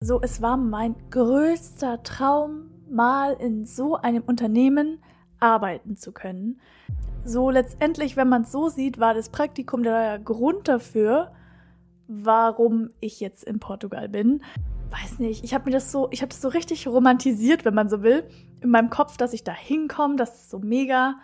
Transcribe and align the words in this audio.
So, 0.00 0.20
es 0.22 0.40
war 0.40 0.56
mein 0.56 0.94
größter 1.10 2.04
Traum, 2.04 2.70
mal 2.88 3.32
in 3.32 3.64
so 3.64 3.96
einem 3.96 4.22
Unternehmen 4.22 5.02
arbeiten 5.40 5.96
zu 5.96 6.12
können. 6.12 6.60
So 7.24 7.50
letztendlich, 7.50 8.16
wenn 8.16 8.28
man 8.28 8.42
es 8.42 8.52
so 8.52 8.68
sieht, 8.68 9.00
war 9.00 9.12
das 9.12 9.28
Praktikum 9.28 9.82
der 9.82 10.20
Grund 10.20 10.68
dafür, 10.68 11.32
warum 12.06 12.90
ich 13.00 13.18
jetzt 13.18 13.42
in 13.42 13.58
Portugal 13.58 14.08
bin. 14.08 14.44
Weiß 14.90 15.18
nicht, 15.18 15.42
ich 15.42 15.52
habe 15.52 15.64
mir 15.64 15.72
das 15.72 15.90
so, 15.90 16.08
ich 16.12 16.22
habe 16.22 16.30
das 16.30 16.40
so 16.40 16.48
richtig 16.48 16.86
romantisiert, 16.86 17.64
wenn 17.64 17.74
man 17.74 17.88
so 17.88 18.02
will, 18.04 18.22
in 18.60 18.70
meinem 18.70 18.90
Kopf, 18.90 19.16
dass 19.16 19.32
ich 19.32 19.42
da 19.42 19.52
hinkomme, 19.52 20.14
dass 20.14 20.42
es 20.42 20.50
so 20.50 20.60
mega 20.60 21.16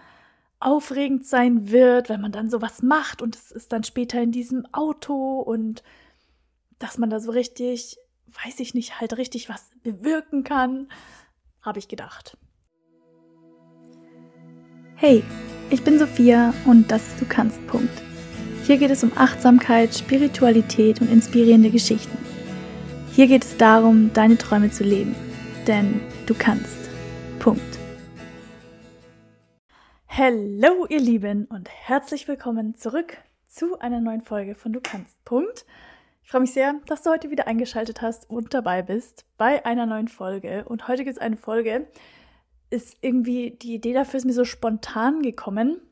aufregend 0.59 1.25
sein 1.25 1.71
wird, 1.71 2.09
wenn 2.09 2.21
man 2.21 2.33
dann 2.33 2.51
sowas 2.51 2.83
macht 2.83 3.23
und 3.23 3.37
es 3.37 3.53
ist 3.53 3.73
dann 3.73 3.85
später 3.85 4.21
in 4.21 4.33
diesem 4.33 4.67
Auto 4.73 5.39
und 5.39 5.85
dass 6.81 6.99
man 6.99 7.09
da 7.09 7.21
so 7.21 7.31
richtig 7.31 7.99
weiß 8.45 8.61
ich 8.61 8.75
nicht, 8.75 9.01
halt 9.01 9.17
richtig 9.17 9.49
was 9.49 9.71
bewirken 9.83 10.45
kann, 10.45 10.89
habe 11.63 11.79
ich 11.79 11.89
gedacht. 11.89 12.37
Hey, 14.97 15.23
ich 15.71 15.83
bin 15.83 15.99
Sophia 15.99 16.55
und 16.67 16.91
das 16.91 17.09
ist 17.09 17.21
Du 17.21 17.27
kannst. 17.27 17.67
Punkt. 17.67 18.03
Hier 18.65 18.79
geht 18.79 18.91
es 18.91 19.05
um 19.05 19.13
Achtsamkeit, 19.17 19.95
Spiritualität 19.95 21.01
und 21.01 21.11
inspirierende 21.11 21.71
Geschichten. 21.71 22.17
Hier 23.13 23.27
geht 23.27 23.45
es 23.45 23.57
darum, 23.57 24.13
deine 24.13 24.39
Träume 24.39 24.71
zu 24.71 24.85
leben. 24.85 25.15
Denn 25.67 26.01
du 26.27 26.35
kannst. 26.35 26.89
Punkt. 27.39 27.79
Hallo 30.09 30.87
ihr 30.89 31.01
Lieben 31.01 31.47
und 31.47 31.69
herzlich 31.69 32.29
willkommen 32.29 32.77
zurück 32.77 33.19
zu 33.49 33.79
einer 33.81 34.01
neuen 34.01 34.23
Folge 34.23 34.55
von 34.55 34.73
Du 34.73 34.81
kannst. 34.81 35.25
Punkt. 35.25 35.67
Ich 36.25 36.31
freue 36.31 36.41
mich 36.41 36.55
sehr, 36.55 36.75
dass 36.87 37.03
du 37.03 37.11
heute 37.11 37.31
wieder 37.31 37.47
eingeschaltet 37.47 38.01
hast 38.01 38.31
und 38.31 38.55
dabei 38.55 38.81
bist 38.81 39.27
bei 39.37 39.65
einer 39.67 39.85
neuen 39.85 40.09
Folge. 40.09 40.65
Und 40.67 40.89
heute 40.89 41.05
gibt 41.05 41.17
es 41.17 41.23
eine 41.23 41.37
Folge. 41.37 41.87
Ist 42.71 42.97
irgendwie, 43.03 43.51
die 43.51 43.75
Idee 43.75 43.93
dafür 43.93 44.17
ist 44.17 44.25
mir 44.25 44.33
so 44.33 44.47
spontan 44.47 45.21
gekommen. 45.21 45.83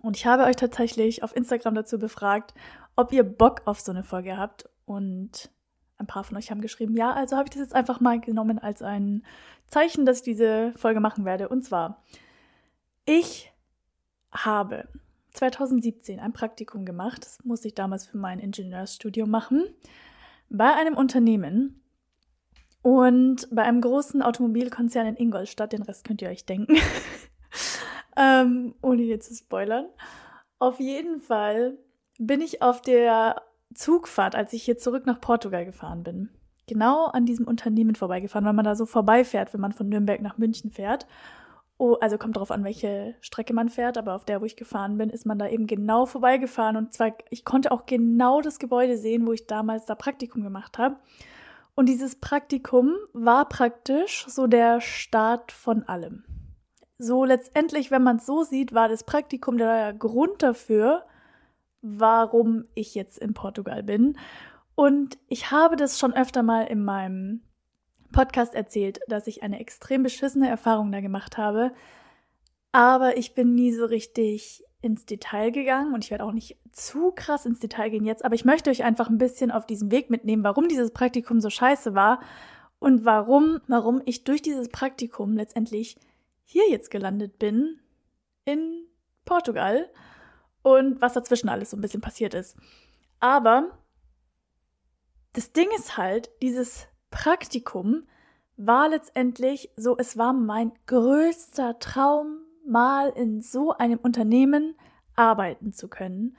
Und 0.00 0.16
ich 0.16 0.24
habe 0.24 0.44
euch 0.44 0.56
tatsächlich 0.56 1.22
auf 1.22 1.36
Instagram 1.36 1.74
dazu 1.74 1.98
befragt, 1.98 2.54
ob 2.96 3.12
ihr 3.12 3.22
Bock 3.22 3.60
auf 3.66 3.80
so 3.80 3.92
eine 3.92 4.02
Folge 4.02 4.38
habt. 4.38 4.68
Und 4.86 5.50
ein 5.98 6.06
paar 6.06 6.24
von 6.24 6.38
euch 6.38 6.50
haben 6.50 6.62
geschrieben, 6.62 6.96
ja, 6.96 7.12
also 7.12 7.36
habe 7.36 7.46
ich 7.46 7.52
das 7.52 7.60
jetzt 7.60 7.74
einfach 7.74 8.00
mal 8.00 8.18
genommen 8.18 8.58
als 8.58 8.80
ein 8.80 9.26
Zeichen, 9.66 10.06
dass 10.06 10.18
ich 10.18 10.24
diese 10.24 10.72
Folge 10.76 11.00
machen 11.00 11.26
werde. 11.26 11.50
Und 11.50 11.64
zwar, 11.66 12.02
ich 13.04 13.52
habe 14.32 14.88
2017 15.34 16.20
ein 16.20 16.32
Praktikum 16.32 16.84
gemacht. 16.84 17.24
Das 17.24 17.44
musste 17.44 17.68
ich 17.68 17.74
damals 17.74 18.06
für 18.06 18.16
mein 18.16 18.38
Ingenieursstudium 18.38 19.28
machen. 19.30 19.64
Bei 20.48 20.74
einem 20.74 20.96
Unternehmen 20.96 21.82
und 22.82 23.48
bei 23.50 23.62
einem 23.62 23.80
großen 23.80 24.22
Automobilkonzern 24.22 25.06
in 25.06 25.16
Ingolstadt. 25.16 25.72
Den 25.72 25.82
Rest 25.82 26.04
könnt 26.04 26.22
ihr 26.22 26.28
euch 26.28 26.46
denken. 26.46 26.76
ähm, 28.16 28.74
ohne 28.82 29.02
jetzt 29.02 29.28
zu 29.28 29.34
spoilern. 29.34 29.86
Auf 30.58 30.80
jeden 30.80 31.20
Fall 31.20 31.78
bin 32.18 32.40
ich 32.40 32.62
auf 32.62 32.80
der 32.80 33.42
Zugfahrt, 33.74 34.34
als 34.34 34.52
ich 34.52 34.62
hier 34.62 34.78
zurück 34.78 35.06
nach 35.06 35.20
Portugal 35.20 35.64
gefahren 35.64 36.04
bin, 36.04 36.30
genau 36.68 37.06
an 37.06 37.26
diesem 37.26 37.46
Unternehmen 37.46 37.96
vorbeigefahren, 37.96 38.46
weil 38.46 38.52
man 38.52 38.64
da 38.64 38.76
so 38.76 38.86
vorbeifährt, 38.86 39.52
wenn 39.52 39.60
man 39.60 39.72
von 39.72 39.88
Nürnberg 39.88 40.20
nach 40.20 40.38
München 40.38 40.70
fährt. 40.70 41.06
Oh, 41.86 41.98
also 42.00 42.16
kommt 42.16 42.36
darauf 42.36 42.50
an, 42.50 42.64
welche 42.64 43.14
Strecke 43.20 43.52
man 43.52 43.68
fährt, 43.68 43.98
aber 43.98 44.14
auf 44.14 44.24
der, 44.24 44.40
wo 44.40 44.46
ich 44.46 44.56
gefahren 44.56 44.96
bin, 44.96 45.10
ist 45.10 45.26
man 45.26 45.38
da 45.38 45.48
eben 45.48 45.66
genau 45.66 46.06
vorbeigefahren 46.06 46.78
und 46.78 46.94
zwar, 46.94 47.12
ich 47.28 47.44
konnte 47.44 47.70
auch 47.70 47.84
genau 47.84 48.40
das 48.40 48.58
Gebäude 48.58 48.96
sehen, 48.96 49.26
wo 49.26 49.34
ich 49.34 49.46
damals 49.46 49.84
da 49.84 49.94
Praktikum 49.94 50.42
gemacht 50.42 50.78
habe. 50.78 50.96
Und 51.74 51.90
dieses 51.90 52.16
Praktikum 52.16 52.94
war 53.12 53.50
praktisch 53.50 54.24
so 54.28 54.46
der 54.46 54.80
Start 54.80 55.52
von 55.52 55.82
allem. 55.82 56.24
So 56.96 57.26
letztendlich, 57.26 57.90
wenn 57.90 58.02
man 58.02 58.16
es 58.16 58.24
so 58.24 58.44
sieht, 58.44 58.72
war 58.72 58.88
das 58.88 59.04
Praktikum 59.04 59.58
der 59.58 59.92
Grund 59.92 60.42
dafür, 60.42 61.04
warum 61.82 62.64
ich 62.74 62.94
jetzt 62.94 63.18
in 63.18 63.34
Portugal 63.34 63.82
bin. 63.82 64.16
Und 64.74 65.18
ich 65.28 65.50
habe 65.50 65.76
das 65.76 65.98
schon 65.98 66.14
öfter 66.14 66.42
mal 66.42 66.62
in 66.62 66.82
meinem 66.82 67.42
Podcast 68.14 68.54
erzählt, 68.54 69.00
dass 69.08 69.26
ich 69.26 69.42
eine 69.42 69.58
extrem 69.58 70.04
beschissene 70.04 70.48
Erfahrung 70.48 70.92
da 70.92 71.00
gemacht 71.00 71.36
habe. 71.36 71.72
Aber 72.70 73.16
ich 73.16 73.34
bin 73.34 73.54
nie 73.54 73.72
so 73.72 73.84
richtig 73.84 74.64
ins 74.80 75.04
Detail 75.04 75.50
gegangen 75.50 75.94
und 75.94 76.04
ich 76.04 76.10
werde 76.10 76.24
auch 76.24 76.32
nicht 76.32 76.56
zu 76.70 77.10
krass 77.10 77.44
ins 77.44 77.58
Detail 77.58 77.90
gehen 77.90 78.04
jetzt, 78.04 78.24
aber 78.24 78.34
ich 78.34 78.44
möchte 78.44 78.70
euch 78.70 78.84
einfach 78.84 79.08
ein 79.08 79.18
bisschen 79.18 79.50
auf 79.50 79.66
diesen 79.66 79.90
Weg 79.90 80.10
mitnehmen, 80.10 80.44
warum 80.44 80.68
dieses 80.68 80.92
Praktikum 80.92 81.40
so 81.40 81.50
scheiße 81.50 81.94
war 81.94 82.20
und 82.78 83.04
warum, 83.04 83.60
warum 83.66 84.00
ich 84.04 84.24
durch 84.24 84.42
dieses 84.42 84.68
Praktikum 84.68 85.34
letztendlich 85.34 85.96
hier 86.42 86.68
jetzt 86.70 86.90
gelandet 86.90 87.38
bin 87.38 87.80
in 88.44 88.86
Portugal 89.24 89.90
und 90.62 91.00
was 91.00 91.14
dazwischen 91.14 91.48
alles 91.48 91.70
so 91.70 91.76
ein 91.76 91.80
bisschen 91.80 92.02
passiert 92.02 92.34
ist. 92.34 92.56
Aber 93.18 93.78
das 95.32 95.52
Ding 95.52 95.68
ist 95.76 95.96
halt, 95.96 96.30
dieses 96.42 96.86
Praktikum 97.14 98.02
war 98.56 98.88
letztendlich 98.88 99.70
so, 99.76 99.96
es 99.96 100.18
war 100.18 100.32
mein 100.32 100.72
größter 100.86 101.78
Traum, 101.78 102.40
mal 102.66 103.10
in 103.10 103.40
so 103.40 103.72
einem 103.72 103.98
Unternehmen 103.98 104.74
arbeiten 105.14 105.72
zu 105.72 105.86
können. 105.86 106.36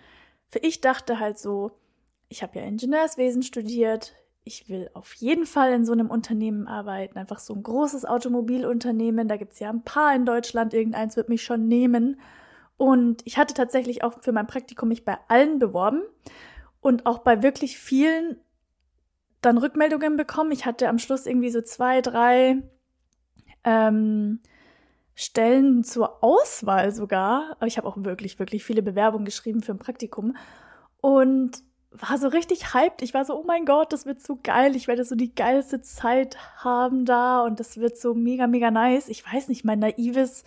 Für 0.48 0.60
ich 0.60 0.82
dachte 0.82 1.20
halt 1.20 1.40
so, 1.40 1.72
ich 2.28 2.44
habe 2.44 2.60
ja 2.60 2.66
Ingenieurswesen 2.66 3.42
studiert, 3.42 4.16
ich 4.44 4.68
will 4.68 4.90
auf 4.94 5.14
jeden 5.14 5.46
Fall 5.46 5.72
in 5.72 5.86
so 5.86 5.94
einem 5.94 6.10
Unternehmen 6.10 6.68
arbeiten, 6.68 7.18
einfach 7.18 7.40
so 7.40 7.54
ein 7.54 7.64
großes 7.64 8.04
Automobilunternehmen, 8.04 9.30
da 9.30 9.38
gibt 9.38 9.54
es 9.54 9.60
ja 9.60 9.70
ein 9.70 9.84
paar 9.84 10.14
in 10.14 10.26
Deutschland, 10.26 10.74
irgendeins 10.74 11.16
wird 11.16 11.30
mich 11.30 11.44
schon 11.44 11.70
nehmen. 11.70 12.20
Und 12.76 13.22
ich 13.26 13.38
hatte 13.38 13.54
tatsächlich 13.54 14.04
auch 14.04 14.22
für 14.22 14.34
mein 14.34 14.48
Praktikum 14.48 14.90
mich 14.90 15.06
bei 15.06 15.18
allen 15.30 15.58
beworben 15.58 16.02
und 16.82 17.06
auch 17.06 17.20
bei 17.20 17.44
wirklich 17.44 17.78
vielen 17.78 18.38
dann 19.46 19.58
Rückmeldungen 19.58 20.18
bekommen. 20.18 20.52
Ich 20.52 20.66
hatte 20.66 20.90
am 20.90 21.00
Schluss 21.00 21.26
irgendwie 21.26 21.50
so 21.50 21.62
zwei, 21.62 22.02
drei 22.02 22.64
ähm, 23.64 24.40
Stellen 25.14 25.84
zur 25.84 26.24
Auswahl 26.24 26.92
sogar. 26.92 27.58
Ich 27.66 27.78
habe 27.78 27.88
auch 27.88 27.98
wirklich, 27.98 28.40
wirklich 28.40 28.64
viele 28.64 28.82
Bewerbungen 28.82 29.26
geschrieben 29.26 29.62
für 29.62 29.72
ein 29.72 29.80
Praktikum. 29.80 30.36
Und 31.02 31.64
war 31.92 32.18
so 32.18 32.28
richtig 32.28 32.74
hyped. 32.74 33.02
Ich 33.02 33.14
war 33.14 33.26
so, 33.26 33.40
oh 33.40 33.44
mein 33.46 33.66
Gott, 33.66 33.94
das 33.94 34.06
wird 34.06 34.22
so 34.22 34.38
geil. 34.42 34.76
Ich 34.76 34.88
werde 34.88 35.06
so 35.06 35.16
die 35.16 35.34
geilste 35.34 35.82
Zeit 35.82 36.38
haben 36.58 37.06
da 37.06 37.42
und 37.42 37.60
das 37.60 37.78
wird 37.78 37.98
so 37.98 38.14
mega, 38.14 38.48
mega 38.48 38.72
nice. 38.72 39.08
Ich 39.08 39.26
weiß 39.26 39.48
nicht, 39.48 39.64
mein 39.64 39.80
naives 39.80 40.44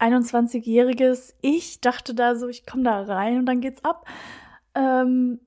21-jähriges 0.00 1.34
Ich 1.40 1.80
dachte 1.80 2.14
da 2.14 2.34
so, 2.34 2.48
ich 2.48 2.66
komme 2.66 2.82
da 2.82 3.02
rein 3.02 3.38
und 3.38 3.46
dann 3.46 3.60
geht's 3.60 3.84
ab. 3.84 4.06
Ähm, 4.74 5.40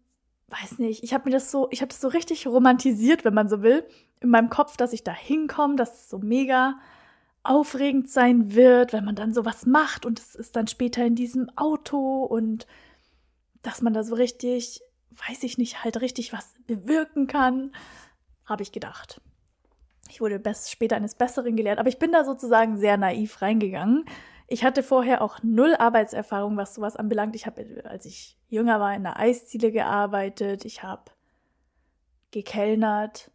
weiß 0.49 0.79
nicht, 0.79 1.03
ich 1.03 1.13
habe 1.13 1.25
mir 1.25 1.35
das 1.35 1.51
so, 1.51 1.67
ich 1.71 1.81
habe 1.81 1.89
das 1.89 2.01
so 2.01 2.07
richtig 2.07 2.47
romantisiert, 2.47 3.25
wenn 3.25 3.33
man 3.33 3.49
so 3.49 3.61
will, 3.61 3.85
in 4.21 4.29
meinem 4.29 4.49
Kopf, 4.49 4.77
dass 4.77 4.93
ich 4.93 5.03
da 5.03 5.11
hinkomme, 5.13 5.75
dass 5.75 6.01
es 6.01 6.09
so 6.09 6.19
mega 6.19 6.79
aufregend 7.43 8.09
sein 8.09 8.53
wird, 8.53 8.93
wenn 8.93 9.05
man 9.05 9.15
dann 9.15 9.33
sowas 9.33 9.65
macht 9.65 10.05
und 10.05 10.19
es 10.19 10.35
ist 10.35 10.55
dann 10.55 10.67
später 10.67 11.05
in 11.05 11.15
diesem 11.15 11.49
Auto 11.55 12.23
und 12.23 12.67
dass 13.61 13.81
man 13.81 13.93
da 13.93 14.03
so 14.03 14.15
richtig, 14.15 14.81
weiß 15.27 15.43
ich 15.43 15.57
nicht, 15.57 15.83
halt 15.83 16.01
richtig 16.01 16.33
was 16.33 16.53
bewirken 16.65 17.27
kann, 17.27 17.71
habe 18.45 18.63
ich 18.63 18.71
gedacht. 18.71 19.21
Ich 20.09 20.21
wurde 20.21 20.41
später 20.67 20.95
eines 20.95 21.15
Besseren 21.15 21.55
gelehrt, 21.55 21.79
aber 21.79 21.89
ich 21.89 21.99
bin 21.99 22.11
da 22.11 22.23
sozusagen 22.23 22.77
sehr 22.77 22.97
naiv 22.97 23.41
reingegangen. 23.41 24.05
Ich 24.47 24.63
hatte 24.63 24.81
vorher 24.81 25.21
auch 25.21 25.43
null 25.43 25.75
Arbeitserfahrung, 25.75 26.55
was 26.55 26.73
sowas 26.73 26.95
anbelangt. 26.95 27.35
Ich 27.35 27.45
habe, 27.45 27.83
als 27.83 28.05
ich 28.05 28.37
jünger 28.47 28.79
war, 28.79 28.95
in 28.95 29.03
der 29.03 29.19
Eisziele 29.19 29.73
gearbeitet. 29.73 30.63
Ich 30.63 30.83
habe 30.83 31.11
gekellnert. 32.31 33.29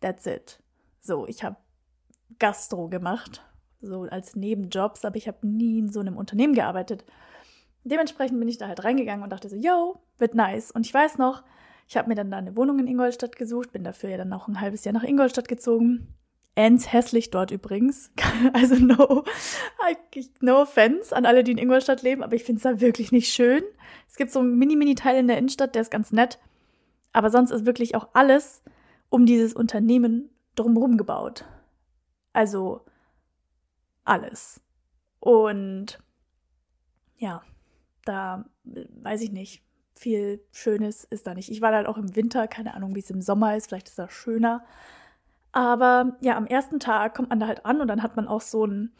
That's 0.00 0.26
it. 0.26 0.60
So, 1.00 1.26
ich 1.28 1.44
habe 1.44 1.56
Gastro 2.40 2.88
gemacht, 2.88 3.44
so 3.80 4.02
als 4.02 4.34
Nebenjobs, 4.34 5.04
aber 5.04 5.16
ich 5.16 5.28
habe 5.28 5.46
nie 5.46 5.78
in 5.78 5.88
so 5.88 6.00
einem 6.00 6.16
Unternehmen 6.16 6.54
gearbeitet. 6.54 7.04
Dementsprechend 7.84 8.40
bin 8.40 8.48
ich 8.48 8.58
da 8.58 8.66
halt 8.66 8.82
reingegangen 8.82 9.22
und 9.22 9.30
dachte 9.30 9.48
so, 9.48 9.54
yo, 9.54 10.02
wird 10.18 10.34
nice. 10.34 10.72
Und 10.72 10.84
ich 10.84 10.92
weiß 10.92 11.18
noch, 11.18 11.44
ich 11.86 11.96
habe 11.96 12.08
mir 12.08 12.16
dann 12.16 12.32
da 12.32 12.38
eine 12.38 12.56
Wohnung 12.56 12.80
in 12.80 12.88
Ingolstadt 12.88 13.36
gesucht, 13.36 13.70
bin 13.70 13.84
dafür 13.84 14.10
ja 14.10 14.16
dann 14.16 14.32
auch 14.32 14.48
ein 14.48 14.60
halbes 14.60 14.84
Jahr 14.84 14.92
nach 14.92 15.04
Ingolstadt 15.04 15.46
gezogen 15.46 16.16
ends 16.56 16.92
hässlich 16.92 17.30
dort 17.30 17.52
übrigens. 17.52 18.10
Also 18.52 18.74
no, 18.74 19.24
no 20.40 20.60
offense 20.60 21.14
an 21.14 21.24
alle, 21.24 21.44
die 21.44 21.52
in 21.52 21.58
Ingolstadt 21.58 22.02
leben, 22.02 22.22
aber 22.22 22.34
ich 22.34 22.44
finde 22.44 22.58
es 22.58 22.62
da 22.64 22.80
wirklich 22.80 23.12
nicht 23.12 23.32
schön. 23.32 23.62
Es 24.08 24.16
gibt 24.16 24.30
so 24.30 24.40
einen 24.40 24.58
mini-mini-Teil 24.58 25.16
in 25.16 25.28
der 25.28 25.38
Innenstadt, 25.38 25.74
der 25.74 25.82
ist 25.82 25.90
ganz 25.90 26.12
nett. 26.12 26.38
Aber 27.12 27.30
sonst 27.30 27.50
ist 27.50 27.64
wirklich 27.64 27.94
auch 27.94 28.08
alles 28.12 28.62
um 29.08 29.24
dieses 29.24 29.54
Unternehmen 29.54 30.30
drumherum 30.54 30.96
gebaut. 30.98 31.44
Also 32.32 32.84
alles. 34.04 34.60
Und 35.20 35.98
ja, 37.16 37.42
da 38.04 38.44
weiß 38.64 39.22
ich 39.22 39.32
nicht. 39.32 39.62
viel 39.98 40.44
Schönes 40.52 41.04
ist 41.04 41.26
da 41.26 41.32
nicht. 41.32 41.50
Ich 41.50 41.62
war 41.62 41.72
halt 41.72 41.86
auch 41.86 41.96
im 41.96 42.14
Winter, 42.14 42.46
keine 42.48 42.74
Ahnung, 42.74 42.94
wie 42.94 43.00
es 43.00 43.10
im 43.10 43.22
Sommer 43.22 43.56
ist, 43.56 43.68
vielleicht 43.68 43.88
ist 43.88 43.98
das 43.98 44.12
schöner. 44.12 44.62
Aber 45.56 46.18
ja, 46.20 46.36
am 46.36 46.44
ersten 46.46 46.80
Tag 46.80 47.14
kommt 47.14 47.30
man 47.30 47.40
da 47.40 47.46
halt 47.46 47.64
an 47.64 47.80
und 47.80 47.88
dann 47.88 48.02
hat 48.02 48.14
man 48.14 48.28
auch 48.28 48.42
so, 48.42 48.66
ein, 48.66 48.92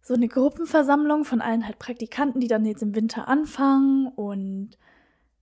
so 0.00 0.14
eine 0.14 0.28
Gruppenversammlung 0.28 1.24
von 1.24 1.40
allen 1.40 1.66
halt 1.66 1.80
Praktikanten, 1.80 2.40
die 2.40 2.46
dann 2.46 2.64
jetzt 2.64 2.84
im 2.84 2.94
Winter 2.94 3.26
anfangen. 3.26 4.06
Und 4.06 4.78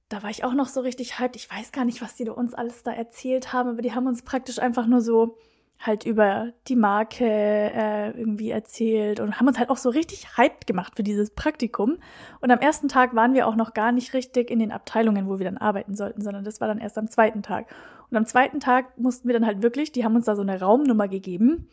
da 0.09 0.23
war 0.23 0.31
ich 0.31 0.45
auch 0.45 0.55
noch 0.55 0.69
so 0.69 0.81
richtig 0.81 1.19
hyped. 1.19 1.37
Ich 1.37 1.51
weiß 1.51 1.73
gar 1.73 1.85
nicht, 1.85 2.01
was 2.01 2.15
die 2.15 2.27
uns 2.27 2.55
alles 2.55 2.83
da 2.83 2.91
erzählt 2.91 3.53
haben, 3.53 3.69
aber 3.69 3.83
die 3.83 3.95
haben 3.95 4.07
uns 4.07 4.23
praktisch 4.23 4.59
einfach 4.59 4.87
nur 4.87 5.03
so 5.03 5.37
halt 5.79 6.07
über 6.07 6.55
die 6.69 6.77
Marke 6.77 7.27
äh, 7.27 8.11
irgendwie 8.19 8.51
erzählt 8.51 9.21
und 9.21 9.39
haben 9.39 9.47
uns 9.47 9.59
halt 9.59 9.69
auch 9.69 9.77
so 9.77 9.91
richtig 9.91 10.39
hyped 10.39 10.67
gemacht 10.67 10.95
für 10.97 11.03
dieses 11.03 11.33
Praktikum. 11.33 11.99
Und 12.41 12.51
am 12.51 12.61
ersten 12.61 12.89
Tag 12.89 13.15
waren 13.15 13.35
wir 13.35 13.47
auch 13.47 13.57
noch 13.57 13.75
gar 13.75 13.93
nicht 13.93 14.15
richtig 14.15 14.51
in 14.51 14.59
den 14.59 14.73
Abteilungen, 14.73 15.29
wo 15.29 15.39
wir 15.39 15.45
dann 15.45 15.59
arbeiten 15.59 15.95
sollten, 15.95 16.23
sondern 16.23 16.45
das 16.45 16.63
war 16.63 16.69
dann 16.69 16.79
erst 16.79 16.97
am 16.97 17.11
zweiten 17.11 17.43
Tag. 17.43 17.67
Und 18.11 18.17
am 18.17 18.27
zweiten 18.27 18.61
Tag 18.61 18.99
mussten 18.99 19.29
wir 19.29 19.35
dann 19.35 19.47
halt 19.47 19.63
wirklich, 19.63 19.93
die 19.93 20.05
haben 20.05 20.17
uns 20.17 20.27
da 20.27 20.37
so 20.37 20.43
eine 20.43 20.61
Raumnummer 20.61 21.09
gegeben 21.09 21.69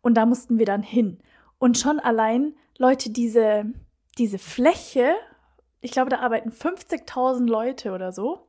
und 0.00 0.14
da 0.14 0.26
mussten 0.26 0.58
wir 0.58 0.66
dann 0.66 0.82
hin. 0.82 1.18
Und 1.58 1.78
schon 1.78 2.00
allein, 2.00 2.54
Leute, 2.78 3.10
diese, 3.10 3.66
diese 4.18 4.38
Fläche, 4.38 5.14
ich 5.80 5.92
glaube, 5.92 6.10
da 6.10 6.20
arbeiten 6.20 6.50
50.000 6.50 7.46
Leute 7.46 7.92
oder 7.92 8.12
so. 8.12 8.48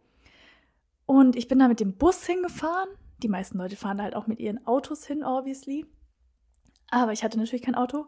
Und 1.06 1.36
ich 1.36 1.48
bin 1.48 1.60
da 1.60 1.68
mit 1.68 1.80
dem 1.80 1.94
Bus 1.94 2.26
hingefahren 2.26 2.90
die 3.22 3.30
meisten 3.30 3.58
Leute 3.58 3.76
fahren 3.76 4.02
halt 4.02 4.16
auch 4.16 4.28
mit 4.28 4.40
ihren 4.40 4.66
Autos 4.66 5.06
hin, 5.06 5.24
obviously. 5.24 5.86
Aber 6.90 7.12
ich 7.12 7.24
hatte 7.24 7.38
natürlich 7.38 7.64
kein 7.64 7.76
Auto 7.76 8.08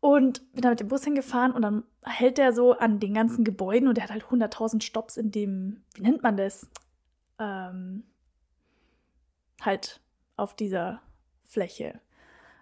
und 0.00 0.52
bin 0.52 0.62
da 0.62 0.70
mit 0.70 0.80
dem 0.80 0.88
Bus 0.88 1.04
hingefahren 1.04 1.52
und 1.52 1.62
dann 1.62 1.84
hält 2.02 2.38
der 2.38 2.52
so 2.52 2.72
an 2.72 3.00
den 3.00 3.14
ganzen 3.14 3.44
Gebäuden 3.44 3.88
und 3.88 3.96
der 3.96 4.04
hat 4.04 4.12
halt 4.12 4.24
100.000 4.24 4.82
Stops 4.82 5.16
in 5.16 5.30
dem, 5.30 5.82
wie 5.94 6.02
nennt 6.02 6.22
man 6.22 6.36
das? 6.36 6.68
Ähm, 7.38 8.04
halt 9.64 10.00
auf 10.36 10.54
dieser 10.54 11.00
Fläche, 11.44 12.00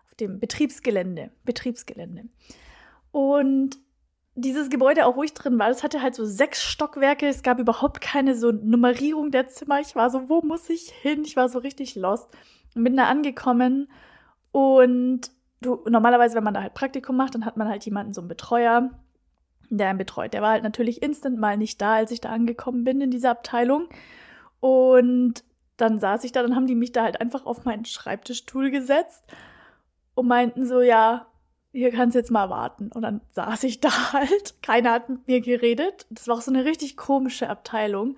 auf 0.06 0.14
dem 0.14 0.40
Betriebsgelände, 0.40 1.30
Betriebsgelände. 1.44 2.24
Und 3.10 3.78
dieses 4.34 4.70
Gebäude, 4.70 5.06
auch 5.06 5.22
ich 5.22 5.34
drin 5.34 5.58
war, 5.58 5.68
das 5.68 5.82
hatte 5.82 6.00
halt 6.00 6.14
so 6.14 6.24
sechs 6.24 6.62
Stockwerke. 6.62 7.26
Es 7.26 7.42
gab 7.42 7.58
überhaupt 7.58 8.00
keine 8.00 8.34
so 8.34 8.50
Nummerierung 8.50 9.30
der 9.30 9.48
Zimmer. 9.48 9.80
Ich 9.80 9.94
war 9.94 10.10
so, 10.10 10.28
wo 10.28 10.40
muss 10.40 10.70
ich 10.70 10.90
hin? 10.90 11.22
Ich 11.24 11.36
war 11.36 11.48
so 11.48 11.58
richtig 11.58 11.94
lost. 11.94 12.28
Und 12.74 12.84
bin 12.84 12.96
da 12.96 13.04
angekommen 13.04 13.88
und 14.52 15.30
du, 15.60 15.84
normalerweise, 15.88 16.34
wenn 16.36 16.44
man 16.44 16.54
da 16.54 16.62
halt 16.62 16.74
Praktikum 16.74 17.16
macht, 17.16 17.34
dann 17.34 17.44
hat 17.44 17.56
man 17.56 17.68
halt 17.68 17.84
jemanden, 17.84 18.14
so 18.14 18.20
einen 18.20 18.28
Betreuer, 18.28 18.90
der 19.70 19.88
einen 19.88 19.98
betreut. 19.98 20.34
Der 20.34 20.42
war 20.42 20.52
halt 20.52 20.62
natürlich 20.62 21.02
instant 21.02 21.38
mal 21.38 21.56
nicht 21.56 21.80
da, 21.80 21.94
als 21.94 22.10
ich 22.10 22.20
da 22.20 22.30
angekommen 22.30 22.84
bin 22.84 23.00
in 23.00 23.10
dieser 23.10 23.30
Abteilung. 23.30 23.88
Und 24.60 25.44
dann 25.82 26.00
saß 26.00 26.24
ich 26.24 26.32
da, 26.32 26.42
dann 26.42 26.56
haben 26.56 26.66
die 26.66 26.74
mich 26.74 26.92
da 26.92 27.02
halt 27.02 27.20
einfach 27.20 27.44
auf 27.44 27.64
meinen 27.64 27.84
Schreibtischstuhl 27.84 28.70
gesetzt 28.70 29.24
und 30.14 30.28
meinten 30.28 30.66
so, 30.66 30.80
ja, 30.80 31.26
hier 31.72 31.90
kannst 31.90 32.14
du 32.14 32.18
jetzt 32.18 32.30
mal 32.30 32.50
warten. 32.50 32.90
Und 32.92 33.02
dann 33.02 33.20
saß 33.30 33.64
ich 33.64 33.80
da 33.80 33.90
halt. 34.12 34.62
Keiner 34.62 34.92
hat 34.92 35.08
mit 35.08 35.26
mir 35.26 35.40
geredet. 35.40 36.06
Das 36.10 36.28
war 36.28 36.36
auch 36.36 36.42
so 36.42 36.52
eine 36.52 36.64
richtig 36.64 36.96
komische 36.96 37.48
Abteilung. 37.48 38.16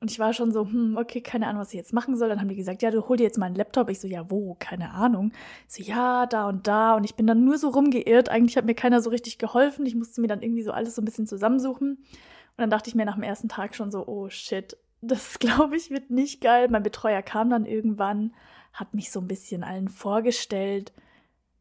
Und 0.00 0.12
ich 0.12 0.20
war 0.20 0.32
schon 0.32 0.52
so, 0.52 0.64
hm, 0.64 0.96
okay, 0.96 1.20
keine 1.20 1.48
Ahnung, 1.48 1.60
was 1.60 1.70
ich 1.70 1.74
jetzt 1.74 1.92
machen 1.92 2.16
soll. 2.16 2.28
Dann 2.28 2.40
haben 2.40 2.48
die 2.48 2.54
gesagt, 2.54 2.82
ja, 2.82 2.92
du 2.92 3.08
hol 3.08 3.16
dir 3.16 3.24
jetzt 3.24 3.36
mal 3.36 3.46
einen 3.46 3.56
Laptop. 3.56 3.90
Ich 3.90 3.98
so, 3.98 4.06
ja, 4.06 4.30
wo? 4.30 4.56
Keine 4.60 4.92
Ahnung. 4.92 5.32
Ich 5.68 5.74
so, 5.74 5.82
ja, 5.82 6.26
da 6.26 6.48
und 6.48 6.68
da. 6.68 6.94
Und 6.94 7.02
ich 7.04 7.16
bin 7.16 7.26
dann 7.26 7.44
nur 7.44 7.58
so 7.58 7.70
rumgeirrt. 7.70 8.28
Eigentlich 8.28 8.56
hat 8.56 8.64
mir 8.64 8.76
keiner 8.76 9.02
so 9.02 9.10
richtig 9.10 9.38
geholfen. 9.38 9.84
Ich 9.86 9.96
musste 9.96 10.20
mir 10.20 10.28
dann 10.28 10.40
irgendwie 10.40 10.62
so 10.62 10.70
alles 10.70 10.94
so 10.94 11.02
ein 11.02 11.04
bisschen 11.04 11.26
zusammensuchen. 11.26 11.90
Und 11.96 12.62
dann 12.62 12.70
dachte 12.70 12.88
ich 12.88 12.94
mir 12.94 13.04
nach 13.04 13.14
dem 13.14 13.24
ersten 13.24 13.48
Tag 13.48 13.74
schon 13.74 13.90
so, 13.90 14.06
oh 14.06 14.28
shit, 14.28 14.76
das 15.00 15.38
glaube 15.38 15.76
ich 15.76 15.90
wird 15.90 16.10
nicht 16.10 16.40
geil. 16.40 16.68
Mein 16.70 16.82
Betreuer 16.82 17.22
kam 17.22 17.50
dann 17.50 17.66
irgendwann, 17.66 18.34
hat 18.72 18.94
mich 18.94 19.10
so 19.10 19.20
ein 19.20 19.28
bisschen 19.28 19.64
allen 19.64 19.88
vorgestellt 19.88 20.92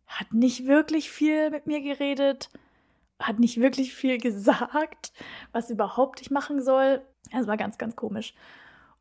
hat 0.07 0.33
nicht 0.33 0.65
wirklich 0.65 1.11
viel 1.11 1.51
mit 1.51 1.67
mir 1.67 1.81
geredet, 1.81 2.49
hat 3.19 3.39
nicht 3.39 3.59
wirklich 3.59 3.93
viel 3.93 4.17
gesagt, 4.21 5.11
was 5.51 5.69
überhaupt 5.69 6.21
ich 6.21 6.31
machen 6.31 6.63
soll. 6.63 7.01
Es 7.37 7.45
war 7.45 7.57
ganz, 7.57 7.77
ganz 7.77 7.95
komisch. 7.95 8.33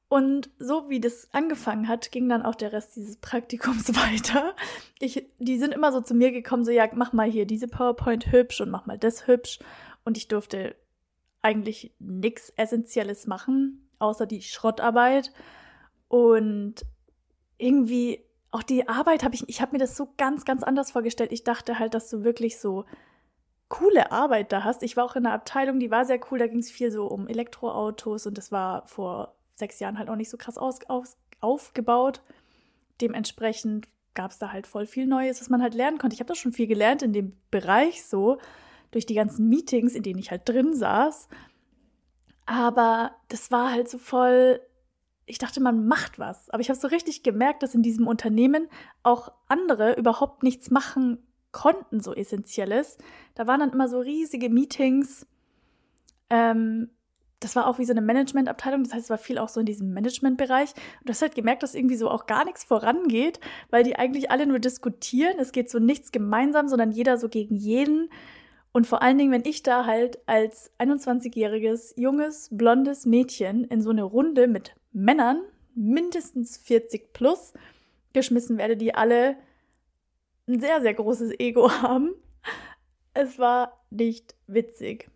Und 0.09 0.51
so 0.61 0.89
wie 0.89 1.01
das 1.01 1.29
angefangen 1.33 1.89
hat, 1.89 2.13
ging 2.13 2.29
dann 2.29 2.43
auch 2.43 2.55
der 2.55 2.73
Rest 2.73 2.95
dieses 2.97 3.17
Praktikums 3.21 3.89
weiter. 3.95 4.55
Ich, 5.01 5.27
die 5.39 5.59
sind 5.59 5.73
immer 5.73 5.93
so 5.93 6.01
zu 6.01 6.15
mir 6.15 6.33
gekommen, 6.33 6.65
so 6.65 6.71
ja, 6.71 6.89
mach 6.95 7.13
mal 7.13 7.31
hier 7.31 7.47
diese 7.47 7.69
PowerPoint 7.69 8.31
hübsch 8.31 8.61
und 8.61 8.71
mach 8.71 8.87
mal 8.87 8.99
das 8.99 9.27
hübsch. 9.27 9.59
Und 10.05 10.17
ich 10.17 10.29
durfte 10.29 10.77
eigentlich 11.43 11.93
nichts 11.99 12.51
Essentielles 12.57 13.27
machen, 13.27 13.86
außer 13.99 14.27
die 14.27 14.43
Schrottarbeit. 14.43 15.33
Und 16.09 16.75
irgendwie 17.59 18.25
auch 18.51 18.63
die 18.63 18.89
Arbeit 18.89 19.25
habe 19.25 19.35
ich, 19.35 19.49
ich 19.49 19.61
habe 19.61 19.73
mir 19.73 19.79
das 19.79 19.97
so 19.97 20.09
ganz, 20.17 20.45
ganz 20.45 20.63
anders 20.63 20.91
vorgestellt. 20.91 21.33
Ich 21.33 21.45
dachte 21.45 21.79
halt, 21.79 21.95
dass 21.95 22.09
du 22.09 22.25
wirklich 22.25 22.59
so 22.59 22.85
coole 23.69 24.13
Arbeit 24.13 24.53
da 24.53 24.65
hast. 24.65 24.83
Ich 24.83 24.97
war 24.97 25.05
auch 25.05 25.17
in 25.17 25.27
einer 25.27 25.35
Abteilung, 25.35 25.81
die 25.81 25.91
war 25.91 26.05
sehr 26.05 26.21
cool. 26.31 26.39
Da 26.39 26.47
ging 26.47 26.61
es 26.61 26.71
viel 26.71 26.91
so 26.91 27.07
um 27.07 27.29
Elektroautos 27.29 28.27
und 28.27 28.39
das 28.39 28.53
war 28.53 28.87
vor 28.87 29.35
sechs 29.55 29.81
Jahren 29.81 29.99
halt 29.99 30.09
auch 30.09 30.17
nicht 30.17 30.31
so 30.31 30.37
krass 30.37 30.59
aus, 30.59 30.79
aus, 30.89 31.17
aufgebaut. 31.41 32.23
Dementsprechend 33.01 33.89
gab 34.15 34.31
es 34.31 34.39
da 34.39 34.53
halt 34.53 34.67
voll 34.67 34.87
viel 34.87 35.07
Neues, 35.07 35.41
was 35.41 35.51
man 35.51 35.63
halt 35.63 35.75
lernen 35.75 35.99
konnte. 35.99 36.15
Ich 36.15 36.21
habe 36.21 36.29
da 36.29 36.35
schon 36.35 36.53
viel 36.53 36.67
gelernt 36.67 37.03
in 37.03 37.13
dem 37.13 37.37
Bereich 37.51 38.05
so, 38.05 38.39
durch 38.91 39.07
die 39.07 39.15
ganzen 39.15 39.49
Meetings, 39.49 39.95
in 39.95 40.03
denen 40.03 40.19
ich 40.19 40.31
halt 40.31 40.49
drin 40.49 40.75
saß. 40.75 41.29
Aber 42.47 43.17
das 43.29 43.51
war 43.51 43.73
halt 43.73 43.89
so 43.89 43.99
voll 43.99 44.61
ich 45.27 45.39
dachte, 45.39 45.61
man 45.61 45.87
macht 45.87 46.19
was. 46.19 46.49
Aber 46.51 46.61
ich 46.61 46.71
habe 46.71 46.79
so 46.79 46.87
richtig 46.87 47.25
gemerkt, 47.25 47.63
dass 47.63 47.75
in 47.75 47.83
diesem 47.83 48.07
Unternehmen 48.07 48.69
auch 49.03 49.33
andere 49.49 49.95
überhaupt 49.95 50.45
nichts 50.45 50.71
machen 50.71 51.19
konnten, 51.51 52.01
so 52.01 52.15
essentielles. 52.15 52.97
Da 53.35 53.47
waren 53.47 53.61
dann 53.61 53.73
immer 53.73 53.89
so 53.89 53.99
riesige 53.99 54.49
Meetings. 54.49 55.27
Ähm, 56.31 56.91
das 57.41 57.57
war 57.57 57.67
auch 57.67 57.79
wie 57.79 57.85
so 57.85 57.93
eine 57.93 58.01
Managementabteilung, 58.01 58.83
das 58.85 58.95
heißt, 58.95 59.05
es 59.05 59.11
war 59.11 59.19
viel 59.19 59.39
auch 59.39 59.49
so 59.49 59.61
in 59.61 59.67
diesem 59.67 59.93
Managementbereich. 59.93 60.71
Und 61.01 61.09
du 61.09 61.11
hast 61.11 61.23
halt 61.23 61.35
gemerkt, 61.35 61.63
dass 61.63 61.75
irgendwie 61.75 61.97
so 61.97 62.09
auch 62.09 62.27
gar 62.27 62.45
nichts 62.45 62.65
vorangeht, 62.65 63.41
weil 63.71 63.83
die 63.83 63.97
eigentlich 63.97 64.31
alle 64.31 64.47
nur 64.47 64.59
diskutieren. 64.59 65.39
Es 65.39 65.53
geht 65.53 65.71
so 65.71 65.79
nichts 65.79 66.13
gemeinsam, 66.13 66.69
sondern 66.69 66.93
jeder 66.93 67.19
so 67.19 67.29
gegen 67.29 67.57
jeden. 67.57 68.11
Und 68.77 68.87
vor 68.87 69.01
allen 69.01 69.17
Dingen, 69.17 69.33
wenn 69.33 69.47
ich 69.47 69.63
da 69.63 69.87
halt 69.87 70.19
als 70.27 70.71
21-jähriges, 70.79 71.99
junges, 71.99 72.51
blondes 72.53 73.07
Mädchen 73.07 73.65
in 73.65 73.81
so 73.81 73.89
eine 73.89 74.03
Runde 74.03 74.49
mit 74.49 74.75
Männern, 74.93 75.41
mindestens 75.75 76.59
40 76.59 77.15
plus, 77.15 77.55
geschmissen 78.13 78.59
werde, 78.59 78.77
die 78.77 78.95
alle 78.95 79.37
ein 80.47 80.61
sehr, 80.61 80.83
sehr 80.83 80.93
großes 80.93 81.41
Ego 81.41 81.71
haben. 81.81 82.11
Es 83.15 83.39
war 83.39 83.81
nicht 83.89 84.35
witzig. 84.47 85.11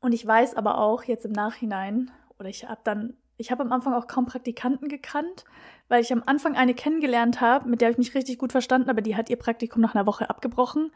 Und 0.00 0.12
ich 0.12 0.26
weiß 0.26 0.54
aber 0.54 0.78
auch 0.78 1.04
jetzt 1.04 1.26
im 1.26 1.32
Nachhinein, 1.32 2.10
oder 2.38 2.48
ich 2.48 2.66
habe 2.66 2.80
dann, 2.82 3.12
ich 3.36 3.50
habe 3.50 3.62
am 3.62 3.72
Anfang 3.72 3.92
auch 3.92 4.06
kaum 4.06 4.24
Praktikanten 4.24 4.88
gekannt, 4.88 5.44
weil 5.88 6.00
ich 6.00 6.14
am 6.14 6.22
Anfang 6.24 6.56
eine 6.56 6.72
kennengelernt 6.72 7.42
habe, 7.42 7.68
mit 7.68 7.82
der 7.82 7.90
ich 7.90 7.98
mich 7.98 8.14
richtig 8.14 8.38
gut 8.38 8.52
verstanden, 8.52 8.88
aber 8.88 9.02
die 9.02 9.16
hat 9.16 9.28
ihr 9.28 9.36
Praktikum 9.36 9.82
nach 9.82 9.94
einer 9.94 10.06
Woche 10.06 10.30
abgebrochen. 10.30 10.92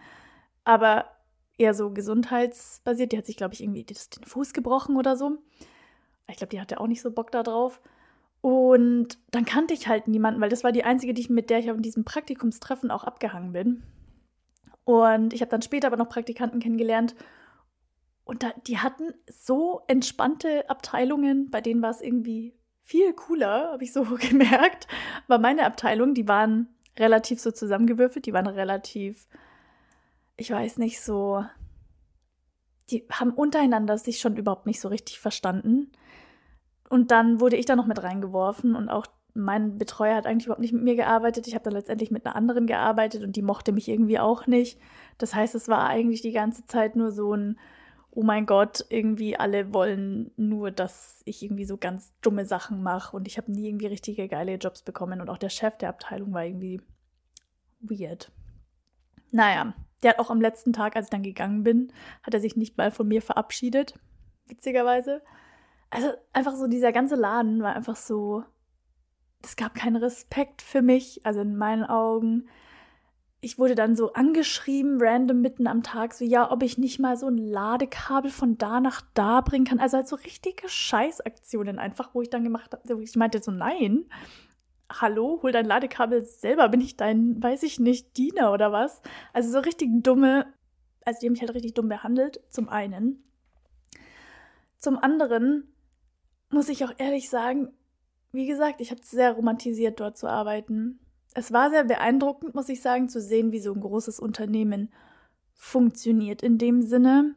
Aber 0.64 1.04
eher 1.58 1.74
so 1.74 1.90
gesundheitsbasiert. 1.90 3.12
Die 3.12 3.18
hat 3.18 3.26
sich, 3.26 3.36
glaube 3.36 3.54
ich, 3.54 3.62
irgendwie 3.62 3.84
den 3.84 3.96
Fuß 4.24 4.52
gebrochen 4.52 4.96
oder 4.96 5.16
so. 5.16 5.38
Ich 6.28 6.36
glaube, 6.36 6.50
die 6.50 6.60
hatte 6.60 6.80
auch 6.80 6.86
nicht 6.86 7.02
so 7.02 7.10
Bock 7.10 7.30
da 7.30 7.42
drauf. 7.42 7.80
Und 8.40 9.18
dann 9.30 9.44
kannte 9.44 9.72
ich 9.72 9.88
halt 9.88 10.06
niemanden, 10.06 10.40
weil 10.40 10.50
das 10.50 10.64
war 10.64 10.72
die 10.72 10.84
einzige, 10.84 11.14
die 11.14 11.32
mit 11.32 11.48
der 11.48 11.60
ich 11.60 11.70
auf 11.70 11.80
diesem 11.80 12.04
Praktikumstreffen 12.04 12.90
auch 12.90 13.04
abgehangen 13.04 13.52
bin. 13.52 13.82
Und 14.84 15.32
ich 15.32 15.40
habe 15.40 15.50
dann 15.50 15.62
später 15.62 15.86
aber 15.86 15.96
noch 15.96 16.08
Praktikanten 16.08 16.60
kennengelernt. 16.60 17.14
Und 18.24 18.42
da, 18.42 18.52
die 18.66 18.78
hatten 18.78 19.14
so 19.28 19.82
entspannte 19.86 20.68
Abteilungen, 20.68 21.50
bei 21.50 21.60
denen 21.60 21.82
war 21.82 21.90
es 21.90 22.00
irgendwie 22.00 22.54
viel 22.82 23.12
cooler, 23.14 23.72
habe 23.72 23.84
ich 23.84 23.92
so 23.92 24.04
gemerkt. 24.30 24.86
Aber 25.26 25.38
meine 25.38 25.64
Abteilung, 25.64 26.14
die 26.14 26.28
waren 26.28 26.68
relativ 26.98 27.40
so 27.40 27.50
zusammengewürfelt, 27.50 28.26
die 28.26 28.32
waren 28.32 28.46
relativ, 28.46 29.26
ich 30.36 30.50
weiß 30.50 30.78
nicht, 30.78 31.00
so, 31.00 31.44
die 32.90 33.06
haben 33.10 33.32
untereinander 33.32 33.98
sich 33.98 34.20
schon 34.20 34.36
überhaupt 34.36 34.66
nicht 34.66 34.80
so 34.80 34.88
richtig 34.88 35.20
verstanden. 35.20 35.92
Und 36.88 37.10
dann 37.10 37.40
wurde 37.40 37.56
ich 37.56 37.66
da 37.66 37.76
noch 37.76 37.86
mit 37.86 38.02
reingeworfen 38.02 38.74
und 38.76 38.88
auch 38.88 39.06
mein 39.34 39.78
Betreuer 39.78 40.16
hat 40.16 40.26
eigentlich 40.26 40.46
überhaupt 40.46 40.60
nicht 40.60 40.72
mit 40.72 40.84
mir 40.84 40.94
gearbeitet. 40.94 41.48
Ich 41.48 41.54
habe 41.54 41.64
dann 41.64 41.72
letztendlich 41.72 42.12
mit 42.12 42.24
einer 42.24 42.36
anderen 42.36 42.66
gearbeitet 42.66 43.24
und 43.24 43.34
die 43.34 43.42
mochte 43.42 43.72
mich 43.72 43.88
irgendwie 43.88 44.20
auch 44.20 44.46
nicht. 44.46 44.78
Das 45.18 45.34
heißt, 45.34 45.56
es 45.56 45.68
war 45.68 45.88
eigentlich 45.88 46.22
die 46.22 46.32
ganze 46.32 46.64
Zeit 46.66 46.94
nur 46.94 47.10
so 47.10 47.34
ein, 47.34 47.58
oh 48.12 48.22
mein 48.22 48.46
Gott, 48.46 48.86
irgendwie 48.90 49.36
alle 49.36 49.74
wollen 49.74 50.30
nur, 50.36 50.70
dass 50.70 51.20
ich 51.24 51.42
irgendwie 51.42 51.64
so 51.64 51.76
ganz 51.76 52.12
dumme 52.22 52.46
Sachen 52.46 52.82
mache 52.82 53.16
und 53.16 53.26
ich 53.26 53.36
habe 53.36 53.50
nie 53.50 53.68
irgendwie 53.68 53.86
richtige 53.86 54.28
geile 54.28 54.54
Jobs 54.54 54.82
bekommen 54.82 55.20
und 55.20 55.28
auch 55.28 55.38
der 55.38 55.48
Chef 55.48 55.76
der 55.78 55.88
Abteilung 55.88 56.32
war 56.32 56.44
irgendwie 56.44 56.80
weird. 57.80 58.30
Naja, 59.32 59.74
der 60.04 60.12
hat 60.12 60.18
auch 60.18 60.30
am 60.30 60.40
letzten 60.40 60.72
Tag, 60.72 60.94
als 60.94 61.06
ich 61.06 61.10
dann 61.10 61.22
gegangen 61.22 61.64
bin, 61.64 61.92
hat 62.22 62.34
er 62.34 62.40
sich 62.40 62.56
nicht 62.56 62.76
mal 62.76 62.90
von 62.90 63.08
mir 63.08 63.22
verabschiedet, 63.22 63.98
witzigerweise. 64.46 65.22
also 65.90 66.08
einfach 66.32 66.54
so 66.54 66.66
dieser 66.66 66.92
ganze 66.92 67.16
Laden 67.16 67.62
war 67.62 67.74
einfach 67.74 67.96
so, 67.96 68.44
es 69.42 69.56
gab 69.56 69.74
keinen 69.74 69.96
Respekt 69.96 70.62
für 70.62 70.82
mich, 70.82 71.24
also 71.24 71.40
in 71.40 71.56
meinen 71.56 71.84
Augen. 71.84 72.48
Ich 73.40 73.58
wurde 73.58 73.74
dann 73.74 73.94
so 73.94 74.14
angeschrieben, 74.14 74.98
random 75.00 75.42
mitten 75.42 75.66
am 75.66 75.82
Tag, 75.82 76.14
so 76.14 76.24
ja, 76.24 76.50
ob 76.50 76.62
ich 76.62 76.78
nicht 76.78 76.98
mal 76.98 77.16
so 77.16 77.28
ein 77.28 77.36
Ladekabel 77.36 78.30
von 78.30 78.56
da 78.56 78.80
nach 78.80 79.02
da 79.12 79.42
bringen 79.42 79.66
kann. 79.66 79.80
Also 79.80 79.98
halt 79.98 80.08
so 80.08 80.16
richtige 80.16 80.68
Scheißaktionen 80.68 81.78
einfach, 81.78 82.14
wo 82.14 82.22
ich 82.22 82.30
dann 82.30 82.44
gemacht 82.44 82.72
habe, 82.72 83.02
ich 83.02 83.16
meinte 83.16 83.42
so, 83.42 83.50
nein, 83.50 84.06
hallo, 85.00 85.40
hol 85.42 85.52
dein 85.52 85.66
Ladekabel 85.66 86.22
selber, 86.22 86.68
bin 86.68 86.80
ich 86.80 86.96
dein, 86.96 87.42
weiß 87.42 87.62
ich 87.62 87.78
nicht, 87.78 88.16
Diener 88.16 88.52
oder 88.52 88.72
was? 88.72 89.02
Also 89.32 89.50
so 89.50 89.58
richtig 89.58 89.90
dumme, 90.02 90.46
also 91.04 91.20
die 91.20 91.26
haben 91.26 91.32
mich 91.32 91.40
halt 91.40 91.54
richtig 91.54 91.74
dumm 91.74 91.88
behandelt, 91.88 92.40
zum 92.50 92.68
einen. 92.68 93.22
Zum 94.78 94.98
anderen 94.98 95.72
muss 96.50 96.68
ich 96.68 96.84
auch 96.84 96.92
ehrlich 96.98 97.30
sagen, 97.30 97.72
wie 98.32 98.46
gesagt, 98.46 98.80
ich 98.80 98.90
habe 98.90 99.00
es 99.00 99.10
sehr 99.10 99.32
romantisiert, 99.32 100.00
dort 100.00 100.16
zu 100.16 100.26
arbeiten. 100.26 100.98
Es 101.34 101.52
war 101.52 101.70
sehr 101.70 101.84
beeindruckend, 101.84 102.54
muss 102.54 102.68
ich 102.68 102.82
sagen, 102.82 103.08
zu 103.08 103.20
sehen, 103.20 103.52
wie 103.52 103.60
so 103.60 103.72
ein 103.72 103.80
großes 103.80 104.20
Unternehmen 104.20 104.92
funktioniert 105.52 106.42
in 106.42 106.58
dem 106.58 106.82
Sinne. 106.82 107.34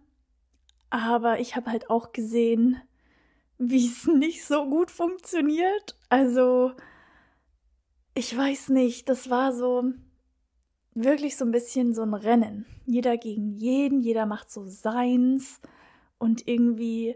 Aber 0.89 1.39
ich 1.39 1.55
habe 1.55 1.71
halt 1.71 1.89
auch 1.89 2.13
gesehen, 2.13 2.81
wie 3.57 3.87
es 3.87 4.07
nicht 4.13 4.45
so 4.45 4.69
gut 4.69 4.91
funktioniert. 4.91 5.95
Also, 6.09 6.73
ich 8.17 8.35
weiß 8.35 8.69
nicht, 8.69 9.09
das 9.09 9.29
war 9.29 9.53
so 9.53 9.93
wirklich 10.95 11.37
so 11.37 11.45
ein 11.45 11.51
bisschen 11.51 11.93
so 11.93 12.01
ein 12.01 12.15
Rennen. 12.15 12.65
Jeder 12.87 13.15
gegen 13.15 13.51
jeden, 13.51 14.01
jeder 14.01 14.25
macht 14.25 14.51
so 14.51 14.65
seins 14.65 15.61
und 16.17 16.47
irgendwie 16.47 17.15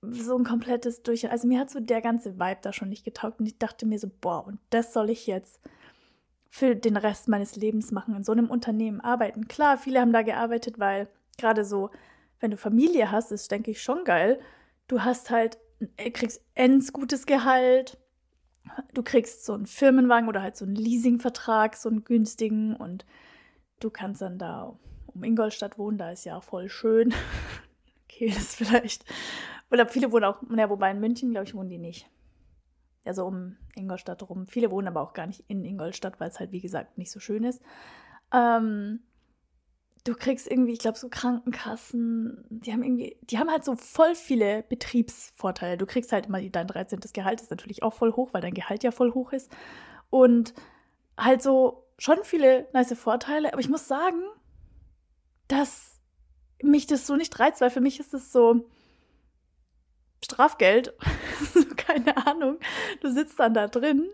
so 0.00 0.38
ein 0.38 0.44
komplettes 0.44 1.02
Durch. 1.02 1.30
Also 1.30 1.46
mir 1.46 1.60
hat 1.60 1.68
so 1.68 1.80
der 1.80 2.00
ganze 2.00 2.38
Vibe 2.38 2.60
da 2.62 2.72
schon 2.72 2.88
nicht 2.88 3.04
getaugt 3.04 3.40
und 3.40 3.46
ich 3.46 3.58
dachte 3.58 3.84
mir 3.84 3.98
so, 3.98 4.08
boah, 4.22 4.46
und 4.46 4.58
das 4.70 4.94
soll 4.94 5.10
ich 5.10 5.26
jetzt 5.26 5.60
für 6.48 6.74
den 6.74 6.96
Rest 6.96 7.28
meines 7.28 7.54
Lebens 7.54 7.90
machen, 7.92 8.16
in 8.16 8.24
so 8.24 8.32
einem 8.32 8.48
Unternehmen 8.48 9.02
arbeiten. 9.02 9.48
Klar, 9.48 9.76
viele 9.76 10.00
haben 10.00 10.14
da 10.14 10.22
gearbeitet, 10.22 10.78
weil 10.78 11.08
gerade 11.36 11.66
so, 11.66 11.90
wenn 12.40 12.50
du 12.50 12.56
Familie 12.56 13.10
hast, 13.10 13.32
ist, 13.32 13.50
denke 13.50 13.72
ich, 13.72 13.82
schon 13.82 14.04
geil. 14.04 14.40
Du 14.86 15.02
hast 15.02 15.28
halt, 15.28 15.58
äh, 15.98 16.10
kriegst 16.10 16.40
ends 16.54 16.94
gutes 16.94 17.26
Gehalt, 17.26 17.98
du 18.94 19.02
kriegst 19.02 19.44
so 19.44 19.54
einen 19.54 19.66
Firmenwagen 19.66 20.28
oder 20.28 20.42
halt 20.42 20.56
so 20.56 20.64
einen 20.64 20.74
Leasingvertrag, 20.74 21.76
so 21.76 21.88
einen 21.88 22.04
günstigen 22.04 22.74
und 22.74 23.04
du 23.80 23.90
kannst 23.90 24.22
dann 24.22 24.38
da 24.38 24.76
um 25.06 25.24
Ingolstadt 25.24 25.78
wohnen, 25.78 25.98
da 25.98 26.10
ist 26.10 26.24
ja 26.24 26.40
voll 26.40 26.68
schön. 26.68 27.14
okay, 28.04 28.30
das 28.34 28.54
vielleicht. 28.54 29.04
Oder 29.70 29.86
viele 29.86 30.12
wohnen 30.12 30.24
auch, 30.24 30.42
naja, 30.42 30.70
wobei 30.70 30.90
in 30.90 31.00
München, 31.00 31.30
glaube 31.30 31.46
ich, 31.46 31.54
wohnen 31.54 31.70
die 31.70 31.78
nicht. 31.78 32.08
Ja, 33.04 33.14
so 33.14 33.26
um 33.26 33.56
Ingolstadt 33.74 34.28
rum. 34.28 34.46
Viele 34.46 34.70
wohnen 34.70 34.88
aber 34.88 35.00
auch 35.00 35.12
gar 35.12 35.26
nicht 35.26 35.44
in 35.48 35.64
Ingolstadt, 35.64 36.20
weil 36.20 36.28
es 36.28 36.40
halt, 36.40 36.52
wie 36.52 36.60
gesagt, 36.60 36.98
nicht 36.98 37.10
so 37.10 37.20
schön 37.20 37.44
ist. 37.44 37.62
Ähm, 38.32 39.00
du 40.04 40.14
kriegst 40.14 40.50
irgendwie, 40.50 40.72
ich 40.72 40.78
glaube, 40.78 40.98
so 40.98 41.08
Krankenkassen, 41.08 42.44
die 42.50 42.72
haben 42.72 42.82
irgendwie, 42.82 43.16
die 43.22 43.38
haben 43.38 43.50
halt 43.50 43.64
so 43.64 43.76
voll 43.76 44.14
viele 44.14 44.62
Betriebsvorteile. 44.62 45.76
Du 45.76 45.86
kriegst 45.86 46.12
halt 46.12 46.26
immer 46.26 46.40
dein 46.40 46.66
13. 46.66 47.00
Gehalt, 47.12 47.40
ist 47.40 47.50
natürlich 47.50 47.82
auch 47.82 47.94
voll 47.94 48.12
hoch, 48.12 48.30
weil 48.32 48.42
dein 48.42 48.54
Gehalt 48.54 48.84
ja 48.84 48.90
voll 48.90 49.12
hoch 49.12 49.32
ist. 49.32 49.50
Und 50.10 50.54
halt 51.18 51.42
so 51.42 51.84
schon 51.98 52.18
viele 52.22 52.68
nice 52.72 52.96
Vorteile, 52.96 53.52
aber 53.52 53.60
ich 53.60 53.68
muss 53.68 53.88
sagen, 53.88 54.22
dass 55.48 55.98
mich 56.62 56.86
das 56.86 57.06
so 57.06 57.16
nicht 57.16 57.38
reizt, 57.38 57.60
weil 57.60 57.70
für 57.70 57.80
mich 57.80 58.00
ist 58.00 58.14
es 58.14 58.32
so 58.32 58.68
Strafgeld, 60.24 60.94
keine 61.76 62.26
Ahnung. 62.26 62.58
Du 63.00 63.10
sitzt 63.10 63.38
dann 63.38 63.54
da 63.54 63.68
drin 63.68 64.08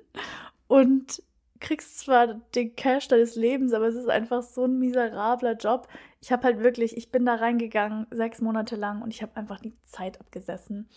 und 0.67 1.23
kriegst 1.61 1.99
zwar 1.99 2.35
den 2.35 2.77
Cash 2.77 3.09
deines 3.09 3.37
Lebens, 3.37 3.73
aber 3.73 3.87
es 3.87 3.95
ist 3.95 4.09
einfach 4.09 4.43
so 4.43 4.65
ein 4.65 4.79
miserabler 4.79 5.55
Job. 5.55 5.89
Ich 6.21 6.33
habe 6.33 6.45
halt 6.45 6.61
wirklich, 6.61 6.97
ich 6.97 7.11
bin 7.11 7.25
da 7.25 7.37
reingegangen 7.37 8.07
sechs 8.11 8.41
Monate 8.41 8.77
lang 8.77 9.03
und 9.03 9.11
ich 9.11 9.23
habe 9.23 9.37
einfach 9.37 9.61
die 9.61 9.75
Zeit 9.85 10.21
abgesessen 10.21 10.89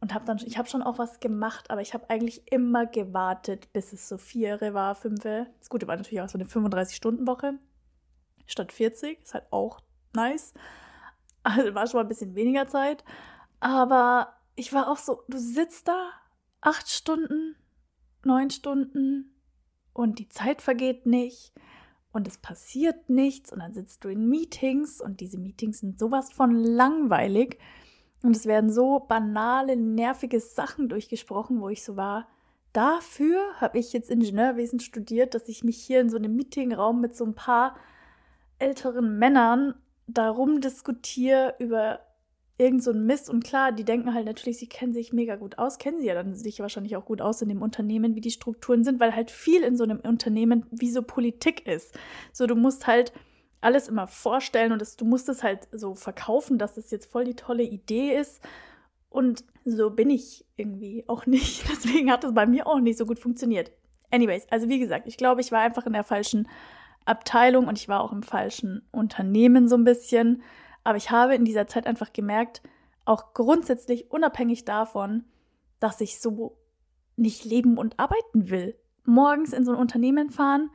und 0.00 0.14
habe 0.14 0.24
dann, 0.24 0.38
ich 0.44 0.58
habe 0.58 0.68
schon 0.68 0.82
auch 0.82 0.98
was 0.98 1.20
gemacht, 1.20 1.70
aber 1.70 1.80
ich 1.80 1.94
habe 1.94 2.10
eigentlich 2.10 2.50
immer 2.52 2.86
gewartet, 2.86 3.72
bis 3.72 3.92
es 3.92 4.08
so 4.08 4.18
vier 4.18 4.60
war, 4.74 4.96
fünf. 4.96 5.22
Das 5.22 5.70
Gute 5.70 5.86
war 5.86 5.96
natürlich 5.96 6.20
auch 6.20 6.28
so 6.28 6.38
eine 6.38 6.48
35-Stunden-Woche 6.48 7.54
statt 8.46 8.72
40, 8.72 9.22
ist 9.22 9.34
halt 9.34 9.46
auch 9.50 9.80
nice. 10.12 10.54
Also 11.44 11.74
war 11.74 11.86
schon 11.86 11.98
mal 11.98 12.04
ein 12.04 12.08
bisschen 12.08 12.34
weniger 12.34 12.68
Zeit, 12.68 13.04
aber 13.60 14.34
ich 14.54 14.72
war 14.72 14.88
auch 14.88 14.96
so, 14.96 15.22
du 15.28 15.38
sitzt 15.38 15.88
da 15.88 16.10
acht 16.60 16.88
Stunden, 16.88 17.56
neun 18.24 18.50
Stunden, 18.50 19.32
und 19.92 20.18
die 20.18 20.28
Zeit 20.28 20.62
vergeht 20.62 21.06
nicht 21.06 21.52
und 22.12 22.28
es 22.28 22.38
passiert 22.38 23.08
nichts 23.08 23.52
und 23.52 23.60
dann 23.60 23.74
sitzt 23.74 24.04
du 24.04 24.08
in 24.08 24.28
Meetings 24.28 25.00
und 25.00 25.20
diese 25.20 25.38
Meetings 25.38 25.80
sind 25.80 25.98
sowas 25.98 26.32
von 26.32 26.52
langweilig 26.54 27.58
und 28.22 28.36
es 28.36 28.46
werden 28.46 28.70
so 28.70 29.00
banale, 29.00 29.76
nervige 29.76 30.40
Sachen 30.40 30.88
durchgesprochen, 30.88 31.60
wo 31.60 31.68
ich 31.68 31.82
so 31.82 31.96
war. 31.96 32.28
Dafür 32.72 33.40
habe 33.60 33.78
ich 33.78 33.92
jetzt 33.92 34.10
Ingenieurwesen 34.10 34.80
studiert, 34.80 35.34
dass 35.34 35.48
ich 35.48 35.64
mich 35.64 35.82
hier 35.82 36.00
in 36.00 36.08
so 36.08 36.16
einem 36.16 36.34
Meetingraum 36.36 37.00
mit 37.00 37.16
so 37.16 37.24
ein 37.24 37.34
paar 37.34 37.76
älteren 38.58 39.18
Männern 39.18 39.74
darum 40.06 40.60
diskutiere 40.60 41.54
über 41.58 42.00
irgend 42.62 42.82
so 42.82 42.92
ein 42.92 43.04
Mist. 43.04 43.28
Und 43.28 43.44
klar, 43.44 43.72
die 43.72 43.84
denken 43.84 44.14
halt 44.14 44.26
natürlich, 44.26 44.58
sie 44.58 44.68
kennen 44.68 44.92
sich 44.92 45.12
mega 45.12 45.36
gut 45.36 45.58
aus, 45.58 45.78
kennen 45.78 46.00
sie 46.00 46.06
ja 46.06 46.14
dann 46.14 46.34
sich 46.34 46.60
wahrscheinlich 46.60 46.96
auch 46.96 47.04
gut 47.04 47.20
aus 47.20 47.42
in 47.42 47.48
dem 47.48 47.62
Unternehmen, 47.62 48.14
wie 48.14 48.20
die 48.20 48.30
Strukturen 48.30 48.84
sind, 48.84 49.00
weil 49.00 49.14
halt 49.14 49.30
viel 49.30 49.62
in 49.62 49.76
so 49.76 49.84
einem 49.84 50.00
Unternehmen 50.00 50.66
wie 50.70 50.90
so 50.90 51.02
Politik 51.02 51.66
ist. 51.66 51.98
So, 52.32 52.46
du 52.46 52.54
musst 52.54 52.86
halt 52.86 53.12
alles 53.60 53.88
immer 53.88 54.06
vorstellen 54.06 54.72
und 54.72 54.80
das, 54.80 54.96
du 54.96 55.04
musst 55.04 55.28
es 55.28 55.42
halt 55.42 55.68
so 55.72 55.94
verkaufen, 55.94 56.58
dass 56.58 56.74
das 56.74 56.90
jetzt 56.90 57.10
voll 57.10 57.24
die 57.24 57.36
tolle 57.36 57.62
Idee 57.62 58.16
ist. 58.16 58.40
Und 59.08 59.44
so 59.64 59.90
bin 59.90 60.10
ich 60.10 60.44
irgendwie 60.56 61.04
auch 61.08 61.26
nicht. 61.26 61.68
Deswegen 61.70 62.10
hat 62.10 62.24
es 62.24 62.34
bei 62.34 62.46
mir 62.46 62.66
auch 62.66 62.80
nicht 62.80 62.98
so 62.98 63.06
gut 63.06 63.18
funktioniert. 63.18 63.70
Anyways, 64.10 64.46
also 64.50 64.68
wie 64.68 64.78
gesagt, 64.78 65.06
ich 65.06 65.16
glaube, 65.16 65.40
ich 65.40 65.52
war 65.52 65.60
einfach 65.60 65.86
in 65.86 65.92
der 65.94 66.04
falschen 66.04 66.48
Abteilung 67.04 67.66
und 67.66 67.78
ich 67.78 67.88
war 67.88 68.02
auch 68.02 68.12
im 68.12 68.22
falschen 68.22 68.86
Unternehmen 68.90 69.68
so 69.68 69.76
ein 69.76 69.84
bisschen. 69.84 70.42
Aber 70.84 70.96
ich 70.96 71.10
habe 71.10 71.34
in 71.34 71.44
dieser 71.44 71.66
Zeit 71.66 71.86
einfach 71.86 72.12
gemerkt, 72.12 72.62
auch 73.04 73.34
grundsätzlich 73.34 74.10
unabhängig 74.10 74.64
davon, 74.64 75.24
dass 75.80 76.00
ich 76.00 76.20
so 76.20 76.56
nicht 77.16 77.44
leben 77.44 77.78
und 77.78 77.98
arbeiten 77.98 78.50
will. 78.50 78.76
Morgens 79.04 79.52
in 79.52 79.64
so 79.64 79.72
ein 79.72 79.78
Unternehmen 79.78 80.30
fahren, 80.30 80.70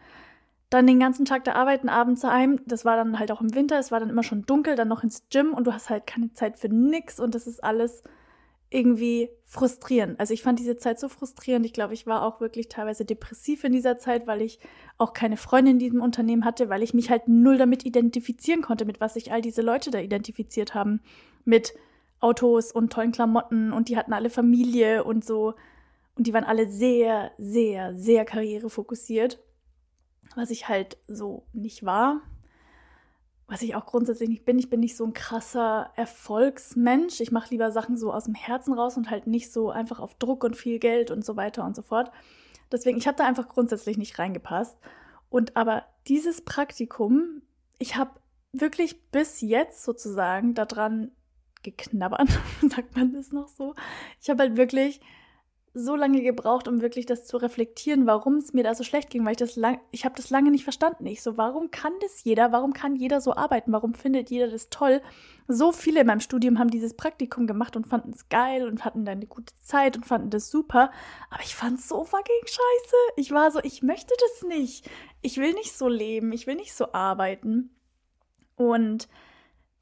dann 0.69 0.85
den 0.85 0.99
ganzen 0.99 1.25
Tag 1.25 1.45
da 1.45 1.53
arbeiten, 1.53 1.87
abends 1.87 2.23
heim. 2.23 2.59
Das 2.65 2.83
war 2.83 2.97
dann 2.97 3.19
halt 3.19 3.31
auch 3.31 3.41
im 3.41 3.55
Winter, 3.55 3.79
es 3.79 3.91
war 3.91 3.99
dann 3.99 4.09
immer 4.09 4.23
schon 4.23 4.45
dunkel, 4.45 4.75
dann 4.75 4.89
noch 4.89 5.03
ins 5.03 5.29
Gym 5.29 5.53
und 5.53 5.65
du 5.65 5.73
hast 5.73 5.89
halt 5.89 6.05
keine 6.07 6.33
Zeit 6.33 6.59
für 6.59 6.69
nix 6.69 7.19
und 7.19 7.35
das 7.35 7.47
ist 7.47 7.63
alles 7.63 8.03
irgendwie 8.69 9.29
frustrierend. 9.45 10.19
Also 10.19 10.33
ich 10.33 10.43
fand 10.43 10.59
diese 10.59 10.75
Zeit 10.75 10.99
so 10.99 11.07
frustrierend. 11.07 11.65
Ich 11.65 11.73
glaube, 11.73 11.93
ich 11.93 12.05
war 12.05 12.23
auch 12.23 12.41
wirklich 12.41 12.67
teilweise 12.67 13.05
depressiv 13.05 13.63
in 13.63 13.71
dieser 13.71 13.97
Zeit, 13.97 14.27
weil 14.27 14.41
ich 14.41 14.59
auch 14.97 15.13
keine 15.13 15.37
Freunde 15.37 15.71
in 15.71 15.79
diesem 15.79 16.01
Unternehmen 16.01 16.43
hatte, 16.43 16.67
weil 16.67 16.83
ich 16.83 16.93
mich 16.93 17.09
halt 17.09 17.27
null 17.27 17.57
damit 17.57 17.85
identifizieren 17.85 18.61
konnte, 18.61 18.85
mit 18.85 18.99
was 18.99 19.13
sich 19.13 19.31
all 19.31 19.41
diese 19.41 19.61
Leute 19.61 19.89
da 19.89 19.99
identifiziert 19.99 20.73
haben. 20.73 21.01
Mit 21.45 21.73
Autos 22.19 22.71
und 22.71 22.91
tollen 22.91 23.11
Klamotten 23.11 23.71
und 23.71 23.89
die 23.89 23.97
hatten 23.97 24.11
alle 24.11 24.29
Familie 24.29 25.03
und 25.03 25.23
so. 25.23 25.53
Und 26.15 26.27
die 26.27 26.33
waren 26.33 26.43
alle 26.43 26.67
sehr, 26.67 27.31
sehr, 27.37 27.95
sehr 27.95 28.25
karrierefokussiert, 28.25 29.39
was 30.35 30.49
ich 30.49 30.67
halt 30.67 30.97
so 31.07 31.45
nicht 31.53 31.85
war 31.85 32.21
was 33.47 33.61
ich 33.61 33.75
auch 33.75 33.85
grundsätzlich 33.85 34.29
nicht 34.29 34.45
bin. 34.45 34.59
Ich 34.59 34.69
bin 34.69 34.81
nicht 34.81 34.97
so 34.97 35.05
ein 35.05 35.13
krasser 35.13 35.89
Erfolgsmensch. 35.95 37.21
Ich 37.21 37.31
mache 37.31 37.49
lieber 37.51 37.71
Sachen 37.71 37.97
so 37.97 38.11
aus 38.11 38.25
dem 38.25 38.35
Herzen 38.35 38.73
raus 38.73 38.97
und 38.97 39.09
halt 39.09 39.25
nicht 39.25 39.53
so 39.53 39.69
einfach 39.69 39.99
auf 39.99 40.15
Druck 40.15 40.43
und 40.43 40.57
viel 40.57 40.79
Geld 40.79 41.11
und 41.11 41.23
so 41.23 41.37
weiter 41.37 41.63
und 41.63 41.75
so 41.75 41.81
fort. 41.81 42.11
Deswegen, 42.71 42.97
ich 42.97 43.07
habe 43.07 43.17
da 43.17 43.25
einfach 43.25 43.47
grundsätzlich 43.47 43.97
nicht 43.97 44.19
reingepasst. 44.19 44.77
Und 45.29 45.55
aber 45.55 45.85
dieses 46.07 46.41
Praktikum, 46.41 47.41
ich 47.79 47.95
habe 47.95 48.11
wirklich 48.51 49.09
bis 49.11 49.39
jetzt 49.39 49.83
sozusagen 49.83 50.53
daran 50.53 51.11
geknabbert, 51.63 52.27
sagt 52.69 52.95
man 52.97 53.13
das 53.13 53.31
noch 53.31 53.47
so. 53.47 53.75
Ich 54.21 54.29
habe 54.29 54.43
halt 54.43 54.57
wirklich 54.57 54.99
so 55.73 55.95
lange 55.95 56.21
gebraucht, 56.21 56.67
um 56.67 56.81
wirklich 56.81 57.05
das 57.05 57.25
zu 57.25 57.37
reflektieren, 57.37 58.07
warum 58.07 58.37
es 58.37 58.53
mir 58.53 58.63
da 58.63 58.73
so 58.73 58.83
schlecht 58.83 59.09
ging, 59.09 59.23
weil 59.23 59.33
ich 59.33 59.37
das 59.37 59.55
lang, 59.55 59.79
ich 59.91 60.05
habe 60.05 60.15
das 60.15 60.29
lange 60.29 60.49
nicht 60.49 60.63
verstanden. 60.63 61.05
Ich 61.05 61.21
so, 61.21 61.37
warum 61.37 61.69
kann 61.71 61.93
das 62.01 62.23
jeder? 62.23 62.51
Warum 62.51 62.73
kann 62.73 62.95
jeder 62.95 63.21
so 63.21 63.35
arbeiten? 63.35 63.71
Warum 63.71 63.93
findet 63.93 64.29
jeder 64.29 64.47
das 64.47 64.69
toll? 64.69 65.01
So 65.47 65.71
viele 65.71 66.01
in 66.01 66.07
meinem 66.07 66.19
Studium 66.19 66.57
haben 66.57 66.71
dieses 66.71 66.95
Praktikum 66.95 67.47
gemacht 67.47 67.75
und 67.75 67.87
fanden 67.87 68.11
es 68.11 68.27
geil 68.29 68.67
und 68.67 68.85
hatten 68.85 69.05
dann 69.05 69.17
eine 69.17 69.27
gute 69.27 69.53
Zeit 69.59 69.95
und 69.95 70.05
fanden 70.05 70.29
das 70.29 70.49
super. 70.49 70.91
Aber 71.29 71.43
ich 71.43 71.55
fand 71.55 71.79
es 71.79 71.87
so 71.87 72.03
fucking 72.03 72.45
scheiße. 72.45 72.95
Ich 73.15 73.31
war 73.31 73.51
so, 73.51 73.59
ich 73.61 73.83
möchte 73.83 74.13
das 74.19 74.47
nicht. 74.47 74.89
Ich 75.21 75.37
will 75.37 75.53
nicht 75.53 75.73
so 75.73 75.87
leben. 75.87 76.31
Ich 76.31 76.47
will 76.47 76.55
nicht 76.55 76.73
so 76.73 76.91
arbeiten. 76.93 77.69
Und 78.55 79.07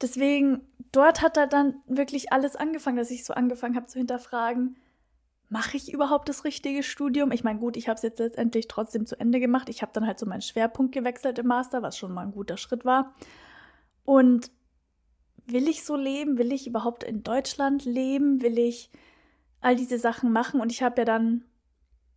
deswegen, 0.02 0.60
dort 0.92 1.22
hat 1.22 1.36
er 1.36 1.46
dann 1.46 1.82
wirklich 1.86 2.32
alles 2.32 2.54
angefangen, 2.56 2.98
dass 2.98 3.10
ich 3.10 3.24
so 3.24 3.32
angefangen 3.32 3.76
habe 3.76 3.86
zu 3.86 3.98
hinterfragen, 3.98 4.76
mache 5.48 5.76
ich 5.76 5.92
überhaupt 5.92 6.28
das 6.28 6.44
richtige 6.44 6.82
Studium? 6.82 7.30
Ich 7.30 7.44
meine, 7.44 7.58
gut, 7.58 7.76
ich 7.76 7.88
habe 7.88 7.96
es 7.96 8.02
jetzt 8.02 8.18
letztendlich 8.18 8.68
trotzdem 8.68 9.06
zu 9.06 9.18
Ende 9.18 9.40
gemacht. 9.40 9.68
Ich 9.68 9.82
habe 9.82 9.92
dann 9.92 10.06
halt 10.06 10.18
so 10.18 10.26
meinen 10.26 10.42
Schwerpunkt 10.42 10.92
gewechselt 10.92 11.38
im 11.38 11.46
Master, 11.46 11.82
was 11.82 11.96
schon 11.96 12.12
mal 12.12 12.22
ein 12.22 12.32
guter 12.32 12.56
Schritt 12.56 12.84
war. 12.84 13.14
Und 14.04 14.50
will 15.46 15.68
ich 15.68 15.84
so 15.84 15.96
leben? 15.96 16.38
Will 16.38 16.52
ich 16.52 16.66
überhaupt 16.66 17.04
in 17.04 17.22
Deutschland 17.22 17.84
leben? 17.84 18.42
Will 18.42 18.58
ich 18.58 18.90
all 19.60 19.76
diese 19.76 19.98
Sachen 19.98 20.32
machen? 20.32 20.60
Und 20.60 20.72
ich 20.72 20.82
habe 20.82 21.00
ja 21.00 21.04
dann 21.04 21.44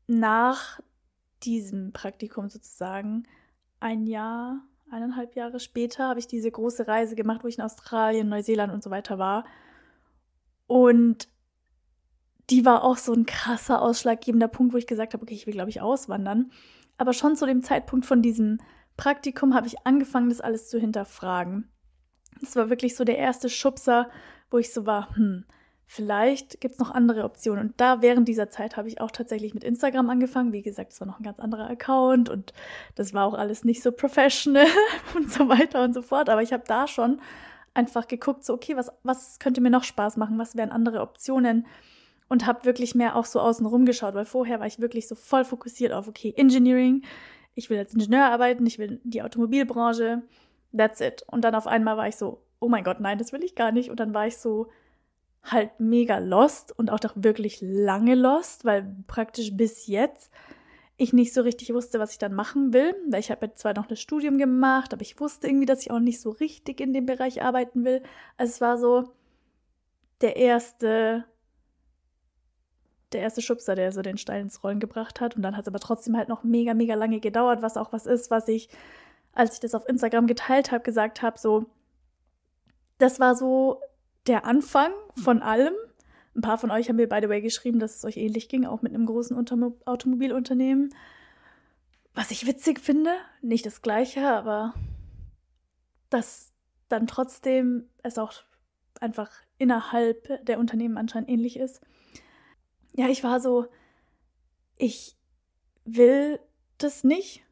nach 0.08 0.80
diesem 1.44 1.94
Praktikum 1.94 2.50
sozusagen 2.50 3.28
ein 3.80 4.08
Jahr, 4.08 4.62
eineinhalb 4.92 5.36
Jahre 5.36 5.60
später, 5.60 6.10
habe 6.10 6.20
ich 6.20 6.28
diese 6.28 6.52
große 6.52 6.88
Reise 6.88 7.16
gemacht, 7.16 7.44
wo 7.44 7.48
ich 7.48 7.60
in 7.60 7.64
Australien, 7.64 8.28
Neuseeland 8.28 8.74
und 8.74 8.84
so 8.84 8.90
weiter 8.90 9.20
war. 9.20 9.46
Und 10.68 11.28
die 12.50 12.66
war 12.66 12.84
auch 12.84 12.98
so 12.98 13.14
ein 13.14 13.26
krasser 13.26 13.82
ausschlaggebender 13.82 14.48
Punkt, 14.48 14.74
wo 14.74 14.78
ich 14.78 14.88
gesagt 14.88 15.14
habe, 15.14 15.24
okay, 15.24 15.34
ich 15.34 15.46
will, 15.48 15.54
glaube 15.54 15.70
ich, 15.70 15.82
auswandern. 15.82 16.52
Aber 16.98 17.14
schon 17.14 17.36
zu 17.36 17.46
dem 17.46 17.64
Zeitpunkt 17.64 18.06
von 18.06 18.22
diesem 18.22 18.60
Praktikum 18.98 19.54
habe 19.54 19.68
ich 19.68 19.86
angefangen, 19.86 20.30
das 20.30 20.42
alles 20.42 20.68
zu 20.68 20.80
hinterfragen. 20.80 21.70
Das 22.42 22.56
war 22.56 22.70
wirklich 22.70 22.96
so 22.96 23.04
der 23.04 23.18
erste 23.18 23.50
Schubser, 23.50 24.10
wo 24.52 24.58
ich 24.58 24.74
so 24.74 24.86
war, 24.86 25.16
hm, 25.16 25.46
vielleicht 25.86 26.60
gibt 26.62 26.76
es 26.76 26.80
noch 26.80 26.92
andere 26.92 27.24
Optionen. 27.24 27.70
Und 27.70 27.82
da 27.82 28.02
während 28.02 28.28
dieser 28.28 28.50
Zeit 28.50 28.78
habe 28.78 28.88
ich 28.88 29.02
auch 29.02 29.12
tatsächlich 29.12 29.54
mit 29.54 29.64
Instagram 29.64 30.10
angefangen. 30.10 30.54
Wie 30.54 30.62
gesagt, 30.62 30.94
es 30.94 31.00
war 31.00 31.08
noch 31.08 31.20
ein 31.20 31.24
ganz 31.24 31.40
anderer 31.40 31.70
Account 31.70 32.30
und 32.30 32.54
das 32.96 33.14
war 33.14 33.26
auch 33.26 33.34
alles 33.34 33.64
nicht 33.64 33.82
so 33.82 33.92
professional 33.92 34.68
und 35.16 35.32
so 35.32 35.48
weiter 35.50 35.84
und 35.84 35.94
so 35.94 36.02
fort. 36.02 36.30
Aber 36.30 36.42
ich 36.42 36.54
habe 36.54 36.64
da 36.68 36.88
schon 36.88 37.22
einfach 37.74 38.08
geguckt, 38.08 38.44
so, 38.44 38.54
okay, 38.54 38.76
was, 38.76 38.92
was 39.04 39.40
könnte 39.40 39.62
mir 39.62 39.70
noch 39.70 39.84
Spaß 39.84 40.18
machen? 40.18 40.38
Was 40.38 40.56
wären 40.56 40.72
andere 40.72 41.02
Optionen? 41.02 41.66
Und 42.30 42.46
habe 42.46 42.66
wirklich 42.66 42.96
mehr 42.96 43.16
auch 43.16 43.26
so 43.26 43.40
außen 43.40 43.66
rum 43.66 43.86
geschaut, 43.86 44.14
weil 44.14 44.26
vorher 44.26 44.60
war 44.60 44.68
ich 44.68 44.80
wirklich 44.80 45.08
so 45.08 45.16
voll 45.16 45.44
fokussiert 45.44 45.92
auf, 45.92 46.08
okay, 46.08 46.34
Engineering. 46.38 47.04
Ich 47.56 47.70
will 47.70 47.80
als 47.80 47.94
Ingenieur 47.94 48.26
arbeiten, 48.26 48.66
ich 48.66 48.78
will 48.78 49.02
die 49.04 49.24
Automobilbranche 49.24 50.22
That's 50.76 51.02
it. 51.02 51.24
Und 51.28 51.44
dann 51.44 51.56
auf 51.56 51.68
einmal 51.68 51.98
war 51.98 52.08
ich 52.08 52.16
so, 52.16 52.44
oh 52.60 52.70
mein 52.70 52.84
Gott, 52.84 53.00
nein, 53.00 53.18
das 53.18 53.34
will 53.34 53.44
ich 53.44 53.56
gar 53.56 53.72
nicht. 53.72 53.90
Und 53.90 54.00
dann 54.00 54.14
war 54.14 54.28
ich 54.28 54.38
so 54.38 54.68
halt 55.44 55.80
mega 55.80 56.20
lost 56.20 56.78
und 56.78 56.92
auch 56.92 57.00
doch 57.00 57.14
wirklich 57.16 57.60
lange 57.62 58.16
lost, 58.16 58.66
weil 58.66 58.96
praktisch 59.08 59.56
bis 59.56 59.88
jetzt 59.88 60.32
ich 60.98 61.14
nicht 61.14 61.34
so 61.34 61.42
richtig 61.42 61.74
wusste, 61.74 61.98
was 62.00 62.12
ich 62.12 62.18
dann 62.18 62.34
machen 62.34 62.74
will. 62.74 62.94
Weil 63.08 63.22
ich 63.22 63.32
habe 63.32 63.48
jetzt 63.48 63.60
zwar 63.60 63.74
noch 63.74 63.88
das 63.88 64.02
Studium 64.02 64.38
gemacht, 64.38 64.94
aber 64.94 65.02
ich 65.02 65.20
wusste 65.20 65.48
irgendwie, 65.48 65.66
dass 65.66 65.82
ich 65.82 65.92
auch 65.92 66.00
nicht 66.00 66.20
so 66.22 66.30
richtig 66.30 66.82
in 66.82 66.94
dem 66.94 67.06
Bereich 67.06 67.42
arbeiten 67.42 67.86
will. 67.86 68.04
Also 68.38 68.52
es 68.52 68.62
war 68.62 68.78
so 68.78 69.14
der 70.22 70.36
erste, 70.36 71.24
der 73.14 73.22
erste 73.22 73.42
Schubser, 73.42 73.76
der 73.76 73.92
so 73.92 74.02
den 74.02 74.18
Stein 74.18 74.44
ins 74.44 74.64
Rollen 74.64 74.80
gebracht 74.80 75.22
hat. 75.22 75.36
Und 75.36 75.42
dann 75.42 75.56
hat 75.56 75.64
es 75.64 75.68
aber 75.68 75.80
trotzdem 75.80 76.16
halt 76.16 76.30
noch 76.30 76.44
mega, 76.44 76.74
mega 76.74 76.96
lange 76.96 77.20
gedauert, 77.20 77.62
was 77.62 77.78
auch 77.78 77.92
was 77.92 78.06
ist, 78.06 78.30
was 78.30 78.48
ich 78.48 78.70
als 79.34 79.54
ich 79.54 79.60
das 79.60 79.76
auf 79.76 79.88
Instagram 79.88 80.28
geteilt 80.28 80.72
habe, 80.72 80.84
gesagt 80.84 81.22
habe, 81.22 81.40
so, 81.40 81.66
das 82.98 83.20
war 83.20 83.36
so 83.36 83.82
der 84.28 84.46
Anfang 84.46 84.92
von 85.16 85.42
allem. 85.42 85.74
Ein 86.36 86.42
paar 86.42 86.58
von 86.58 86.72
euch 86.72 86.90
haben 86.90 86.98
mir, 86.98 87.08
by 87.08 87.20
the 87.22 87.30
way, 87.30 87.42
geschrieben, 87.42 87.80
dass 87.80 87.96
es 87.96 88.06
euch 88.06 88.18
ähnlich 88.18 88.50
ging, 88.50 88.66
auch 88.66 88.82
mit 88.82 88.94
einem 88.94 89.06
großen 89.06 89.38
Automo 89.38 89.78
Automobilunternehmen. 89.86 90.94
Was 92.14 92.32
ich 92.32 92.46
witzig 92.46 92.80
finde, 92.80 93.12
nicht 93.42 93.66
das 93.66 93.82
gleiche, 93.82 94.28
aber 94.28 94.74
dass 96.10 96.52
dann 96.88 97.08
trotzdem 97.08 97.88
es 98.04 98.18
auch 98.18 98.34
einfach 99.00 99.32
innerhalb 99.58 100.46
der 100.46 100.60
Unternehmen 100.60 100.98
anscheinend 100.98 101.30
ähnlich 101.30 101.58
ist. 101.58 101.82
Ja, 103.00 103.08
ich 103.08 103.24
war 103.24 103.40
so, 103.40 103.66
ich 104.76 105.16
will 105.86 106.38
das 106.80 107.06
nicht. 107.06 107.46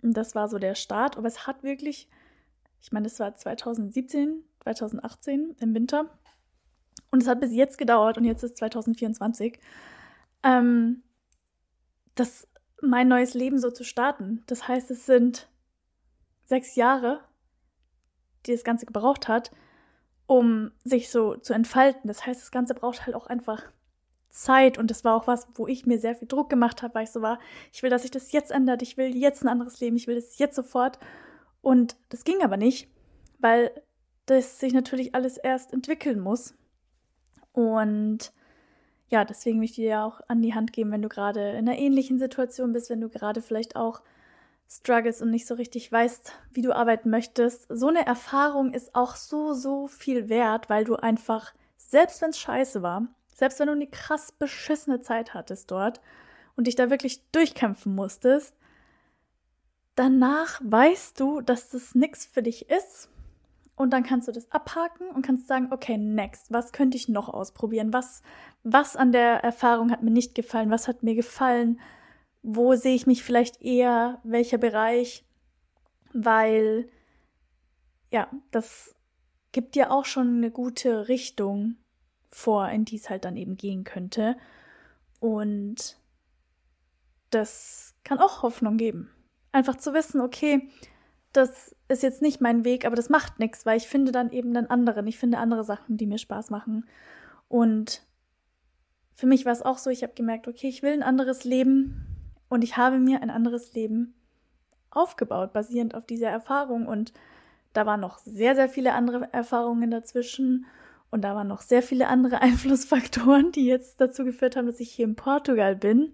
Und 0.00 0.14
das 0.14 0.34
war 0.34 0.48
so 0.48 0.58
der 0.58 0.74
Start. 0.74 1.18
Aber 1.18 1.28
es 1.28 1.46
hat 1.46 1.62
wirklich, 1.62 2.08
ich 2.80 2.92
meine, 2.92 3.08
es 3.08 3.20
war 3.20 3.34
2017, 3.34 4.42
2018 4.60 5.54
im 5.60 5.74
Winter. 5.74 6.18
Und 7.10 7.22
es 7.22 7.28
hat 7.28 7.40
bis 7.40 7.52
jetzt 7.52 7.76
gedauert 7.76 8.16
und 8.16 8.24
jetzt 8.24 8.42
ist 8.42 8.56
2024. 8.56 9.60
Ähm, 10.42 11.02
das 12.14 12.48
mein 12.80 13.08
neues 13.08 13.34
Leben 13.34 13.58
so 13.58 13.70
zu 13.70 13.84
starten. 13.84 14.44
Das 14.46 14.66
heißt, 14.66 14.90
es 14.90 15.04
sind 15.04 15.50
sechs 16.46 16.74
Jahre, 16.74 17.20
die 18.46 18.52
das 18.52 18.64
Ganze 18.64 18.86
gebraucht 18.86 19.28
hat, 19.28 19.50
um 20.26 20.72
sich 20.84 21.10
so 21.10 21.36
zu 21.36 21.52
entfalten. 21.52 22.08
Das 22.08 22.24
heißt, 22.24 22.40
das 22.40 22.50
Ganze 22.50 22.72
braucht 22.72 23.04
halt 23.04 23.14
auch 23.14 23.26
einfach 23.26 23.62
Zeit 24.36 24.78
und 24.78 24.90
das 24.90 25.04
war 25.04 25.14
auch 25.14 25.26
was, 25.26 25.48
wo 25.54 25.66
ich 25.66 25.86
mir 25.86 25.98
sehr 25.98 26.14
viel 26.14 26.28
Druck 26.28 26.50
gemacht 26.50 26.82
habe, 26.82 26.94
weil 26.94 27.04
ich 27.04 27.10
so 27.10 27.22
war, 27.22 27.38
ich 27.72 27.82
will, 27.82 27.90
dass 27.90 28.02
sich 28.02 28.10
das 28.10 28.32
jetzt 28.32 28.50
ändert, 28.50 28.82
ich 28.82 28.96
will 28.96 29.16
jetzt 29.16 29.42
ein 29.42 29.48
anderes 29.48 29.80
Leben, 29.80 29.96
ich 29.96 30.06
will 30.06 30.14
das 30.14 30.38
jetzt 30.38 30.56
sofort. 30.56 30.98
Und 31.62 31.96
das 32.10 32.24
ging 32.24 32.42
aber 32.42 32.56
nicht, 32.56 32.88
weil 33.38 33.70
das 34.26 34.60
sich 34.60 34.72
natürlich 34.72 35.14
alles 35.14 35.36
erst 35.36 35.72
entwickeln 35.72 36.20
muss. 36.20 36.54
Und 37.52 38.32
ja, 39.08 39.24
deswegen 39.24 39.58
möchte 39.58 39.80
ich 39.80 39.88
dir 39.88 40.02
auch 40.02 40.20
an 40.28 40.42
die 40.42 40.54
Hand 40.54 40.72
geben, 40.72 40.90
wenn 40.92 41.02
du 41.02 41.08
gerade 41.08 41.50
in 41.50 41.68
einer 41.68 41.78
ähnlichen 41.78 42.18
Situation 42.18 42.72
bist, 42.72 42.90
wenn 42.90 43.00
du 43.00 43.08
gerade 43.08 43.40
vielleicht 43.40 43.76
auch 43.76 44.02
struggles 44.68 45.22
und 45.22 45.30
nicht 45.30 45.46
so 45.46 45.54
richtig 45.54 45.90
weißt, 45.90 46.32
wie 46.52 46.62
du 46.62 46.74
arbeiten 46.74 47.08
möchtest. 47.08 47.66
So 47.68 47.86
eine 47.88 48.04
Erfahrung 48.04 48.74
ist 48.74 48.94
auch 48.94 49.14
so, 49.14 49.54
so 49.54 49.86
viel 49.86 50.28
wert, 50.28 50.68
weil 50.68 50.84
du 50.84 50.96
einfach, 50.96 51.54
selbst 51.76 52.20
wenn 52.20 52.30
es 52.30 52.38
scheiße 52.38 52.82
war, 52.82 53.06
selbst 53.36 53.60
wenn 53.60 53.66
du 53.66 53.74
eine 53.74 53.86
krass 53.86 54.32
beschissene 54.32 55.02
Zeit 55.02 55.34
hattest 55.34 55.70
dort 55.70 56.00
und 56.56 56.66
dich 56.66 56.74
da 56.74 56.88
wirklich 56.88 57.22
durchkämpfen 57.32 57.94
musstest, 57.94 58.56
danach 59.94 60.58
weißt 60.64 61.20
du, 61.20 61.42
dass 61.42 61.68
das 61.68 61.94
nichts 61.94 62.24
für 62.24 62.42
dich 62.42 62.70
ist. 62.70 63.10
Und 63.76 63.90
dann 63.90 64.04
kannst 64.04 64.26
du 64.26 64.32
das 64.32 64.50
abhaken 64.50 65.10
und 65.10 65.20
kannst 65.20 65.48
sagen, 65.48 65.68
okay, 65.70 65.98
next, 65.98 66.50
was 66.50 66.72
könnte 66.72 66.96
ich 66.96 67.10
noch 67.10 67.28
ausprobieren? 67.28 67.92
Was, 67.92 68.22
was 68.62 68.96
an 68.96 69.12
der 69.12 69.44
Erfahrung 69.44 69.90
hat 69.92 70.02
mir 70.02 70.10
nicht 70.10 70.34
gefallen? 70.34 70.70
Was 70.70 70.88
hat 70.88 71.02
mir 71.02 71.14
gefallen? 71.14 71.78
Wo 72.42 72.74
sehe 72.74 72.94
ich 72.94 73.06
mich 73.06 73.22
vielleicht 73.22 73.60
eher? 73.60 74.18
Welcher 74.24 74.56
Bereich? 74.56 75.26
Weil, 76.14 76.88
ja, 78.10 78.30
das 78.50 78.94
gibt 79.52 79.74
dir 79.74 79.90
auch 79.90 80.06
schon 80.06 80.38
eine 80.38 80.50
gute 80.50 81.08
Richtung, 81.08 81.76
vor, 82.36 82.68
in 82.68 82.84
die 82.84 82.96
es 82.96 83.08
halt 83.08 83.24
dann 83.24 83.36
eben 83.38 83.56
gehen 83.56 83.82
könnte. 83.82 84.36
Und 85.20 85.96
das 87.30 87.94
kann 88.04 88.18
auch 88.18 88.42
Hoffnung 88.42 88.76
geben. 88.76 89.10
Einfach 89.52 89.76
zu 89.76 89.94
wissen, 89.94 90.20
okay, 90.20 90.68
das 91.32 91.74
ist 91.88 92.02
jetzt 92.02 92.20
nicht 92.20 92.42
mein 92.42 92.62
Weg, 92.64 92.84
aber 92.84 92.94
das 92.94 93.08
macht 93.08 93.38
nichts, 93.38 93.64
weil 93.64 93.78
ich 93.78 93.88
finde 93.88 94.12
dann 94.12 94.30
eben 94.32 94.54
einen 94.54 94.68
anderen. 94.68 95.06
Ich 95.06 95.18
finde 95.18 95.38
andere 95.38 95.64
Sachen, 95.64 95.96
die 95.96 96.06
mir 96.06 96.18
Spaß 96.18 96.50
machen. 96.50 96.84
Und 97.48 98.02
für 99.14 99.26
mich 99.26 99.46
war 99.46 99.52
es 99.52 99.62
auch 99.62 99.78
so, 99.78 99.88
ich 99.88 100.02
habe 100.02 100.12
gemerkt, 100.12 100.46
okay, 100.46 100.68
ich 100.68 100.82
will 100.82 100.92
ein 100.92 101.02
anderes 101.02 101.44
Leben 101.44 102.06
und 102.50 102.62
ich 102.62 102.76
habe 102.76 102.98
mir 102.98 103.22
ein 103.22 103.30
anderes 103.30 103.72
Leben 103.72 104.14
aufgebaut, 104.90 105.54
basierend 105.54 105.94
auf 105.94 106.04
dieser 106.04 106.28
Erfahrung. 106.28 106.86
Und 106.86 107.14
da 107.72 107.86
waren 107.86 108.00
noch 108.00 108.18
sehr, 108.18 108.54
sehr 108.54 108.68
viele 108.68 108.92
andere 108.92 109.32
Erfahrungen 109.32 109.90
dazwischen. 109.90 110.66
Und 111.16 111.22
da 111.22 111.34
waren 111.34 111.48
noch 111.48 111.62
sehr 111.62 111.82
viele 111.82 112.08
andere 112.08 112.40
Einflussfaktoren, 112.42 113.50
die 113.50 113.64
jetzt 113.64 114.02
dazu 114.02 114.22
geführt 114.22 114.54
haben, 114.54 114.66
dass 114.66 114.80
ich 114.80 114.92
hier 114.92 115.06
in 115.06 115.16
Portugal 115.16 115.74
bin. 115.74 116.12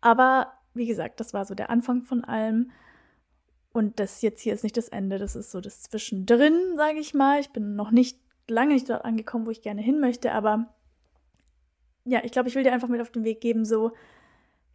Aber 0.00 0.54
wie 0.72 0.86
gesagt, 0.86 1.20
das 1.20 1.34
war 1.34 1.44
so 1.44 1.54
der 1.54 1.68
Anfang 1.68 2.02
von 2.02 2.24
allem. 2.24 2.70
Und 3.74 4.00
das 4.00 4.22
jetzt 4.22 4.40
hier 4.40 4.54
ist 4.54 4.62
nicht 4.64 4.78
das 4.78 4.88
Ende, 4.88 5.18
das 5.18 5.36
ist 5.36 5.50
so 5.50 5.60
das 5.60 5.82
Zwischendrin, 5.82 6.78
sage 6.78 6.98
ich 6.98 7.12
mal. 7.12 7.40
Ich 7.40 7.50
bin 7.50 7.76
noch 7.76 7.90
nicht 7.90 8.18
lange 8.48 8.72
nicht 8.72 8.88
dort 8.88 9.04
angekommen, 9.04 9.44
wo 9.44 9.50
ich 9.50 9.60
gerne 9.60 9.82
hin 9.82 10.00
möchte, 10.00 10.32
aber 10.32 10.74
ja, 12.06 12.24
ich 12.24 12.32
glaube, 12.32 12.48
ich 12.48 12.54
will 12.54 12.64
dir 12.64 12.72
einfach 12.72 12.88
mit 12.88 13.02
auf 13.02 13.10
den 13.10 13.24
Weg 13.24 13.42
geben, 13.42 13.66
so 13.66 13.92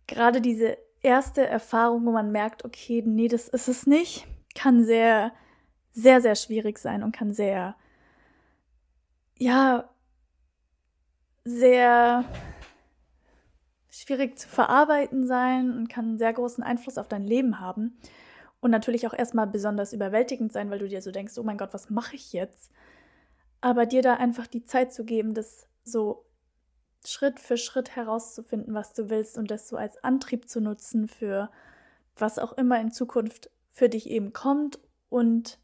gerade 0.06 0.40
diese 0.40 0.78
erste 1.02 1.44
Erfahrung, 1.48 2.06
wo 2.06 2.12
man 2.12 2.32
merkt, 2.32 2.63
okay, 2.63 3.04
nee, 3.04 3.28
das 3.28 3.48
ist 3.48 3.70
es 3.70 3.88
nicht, 3.88 4.28
kann 4.54 4.86
sehr, 4.86 5.32
sehr, 5.94 6.22
sehr 6.22 6.36
schwierig 6.36 6.78
sein 6.78 7.02
und 7.02 7.12
kann 7.12 7.34
sehr 7.34 7.76
ja, 9.38 9.89
sehr 11.43 12.26
schwierig 13.89 14.38
zu 14.38 14.47
verarbeiten 14.47 15.26
sein 15.26 15.71
und 15.71 15.88
kann 15.88 16.06
einen 16.06 16.17
sehr 16.17 16.34
großen 16.34 16.63
Einfluss 16.63 16.97
auf 16.97 17.08
dein 17.08 17.26
Leben 17.26 17.60
haben. 17.60 17.97
Und 18.60 18.71
natürlich 18.71 19.08
auch 19.08 19.13
erstmal 19.13 19.47
besonders 19.47 19.93
überwältigend 19.93 20.52
sein, 20.52 20.69
weil 20.69 20.80
du 20.80 20.88
dir 20.88 21.02
so 21.02 21.12
denkst, 21.12 21.38
oh 21.38 21.43
mein 21.43 21.58
Gott, 21.58 21.73
was 21.73 21.89
mache 21.89 22.15
ich 22.15 22.34
jetzt? 22.34 22.71
Aber 23.62 23.86
dir 23.86 24.02
da 24.02 24.15
einfach 24.15 24.47
die 24.47 24.65
Zeit 24.65 24.93
zu 24.93 25.06
geben, 25.06 25.34
das 25.34 25.67
so 25.84 26.26
Schritt 27.06 27.39
für 27.39 27.58
Schritt 27.58 27.95
herauszufinden, 27.95 28.73
was 28.73 28.93
du 28.93 29.10
willst 29.10 29.38
und 29.38 29.50
das 29.52 29.69
so 29.69 29.78
als 29.78 30.04
Antrieb 30.04 30.50
zu 30.50 30.60
nutzen 30.60 31.08
für 31.08 31.50
was 32.15 32.39
auch 32.39 32.54
immer 32.54 32.80
in 32.82 32.91
Zukunft 32.91 33.50
für 33.71 33.89
dich 33.89 34.10
eben 34.10 34.34
kommt 34.34 34.80
und 35.10 35.60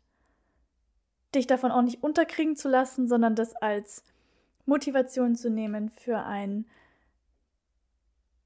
dich 1.35 1.47
davon 1.47 1.71
auch 1.71 1.81
nicht 1.81 2.03
unterkriegen 2.03 2.55
zu 2.55 2.69
lassen, 2.69 3.07
sondern 3.07 3.35
das 3.35 3.55
als 3.55 4.03
Motivation 4.65 5.35
zu 5.35 5.49
nehmen 5.49 5.89
für 5.89 6.19
ein 6.19 6.65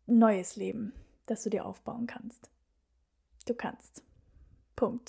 neues 0.08 0.56
Leben, 0.56 0.94
das 1.26 1.44
du 1.44 1.50
dir 1.50 1.66
aufbauen 1.66 2.08
kannst. 2.08 2.50
Du 3.46 3.54
kannst. 3.54 4.04
Punkt. 4.76 5.04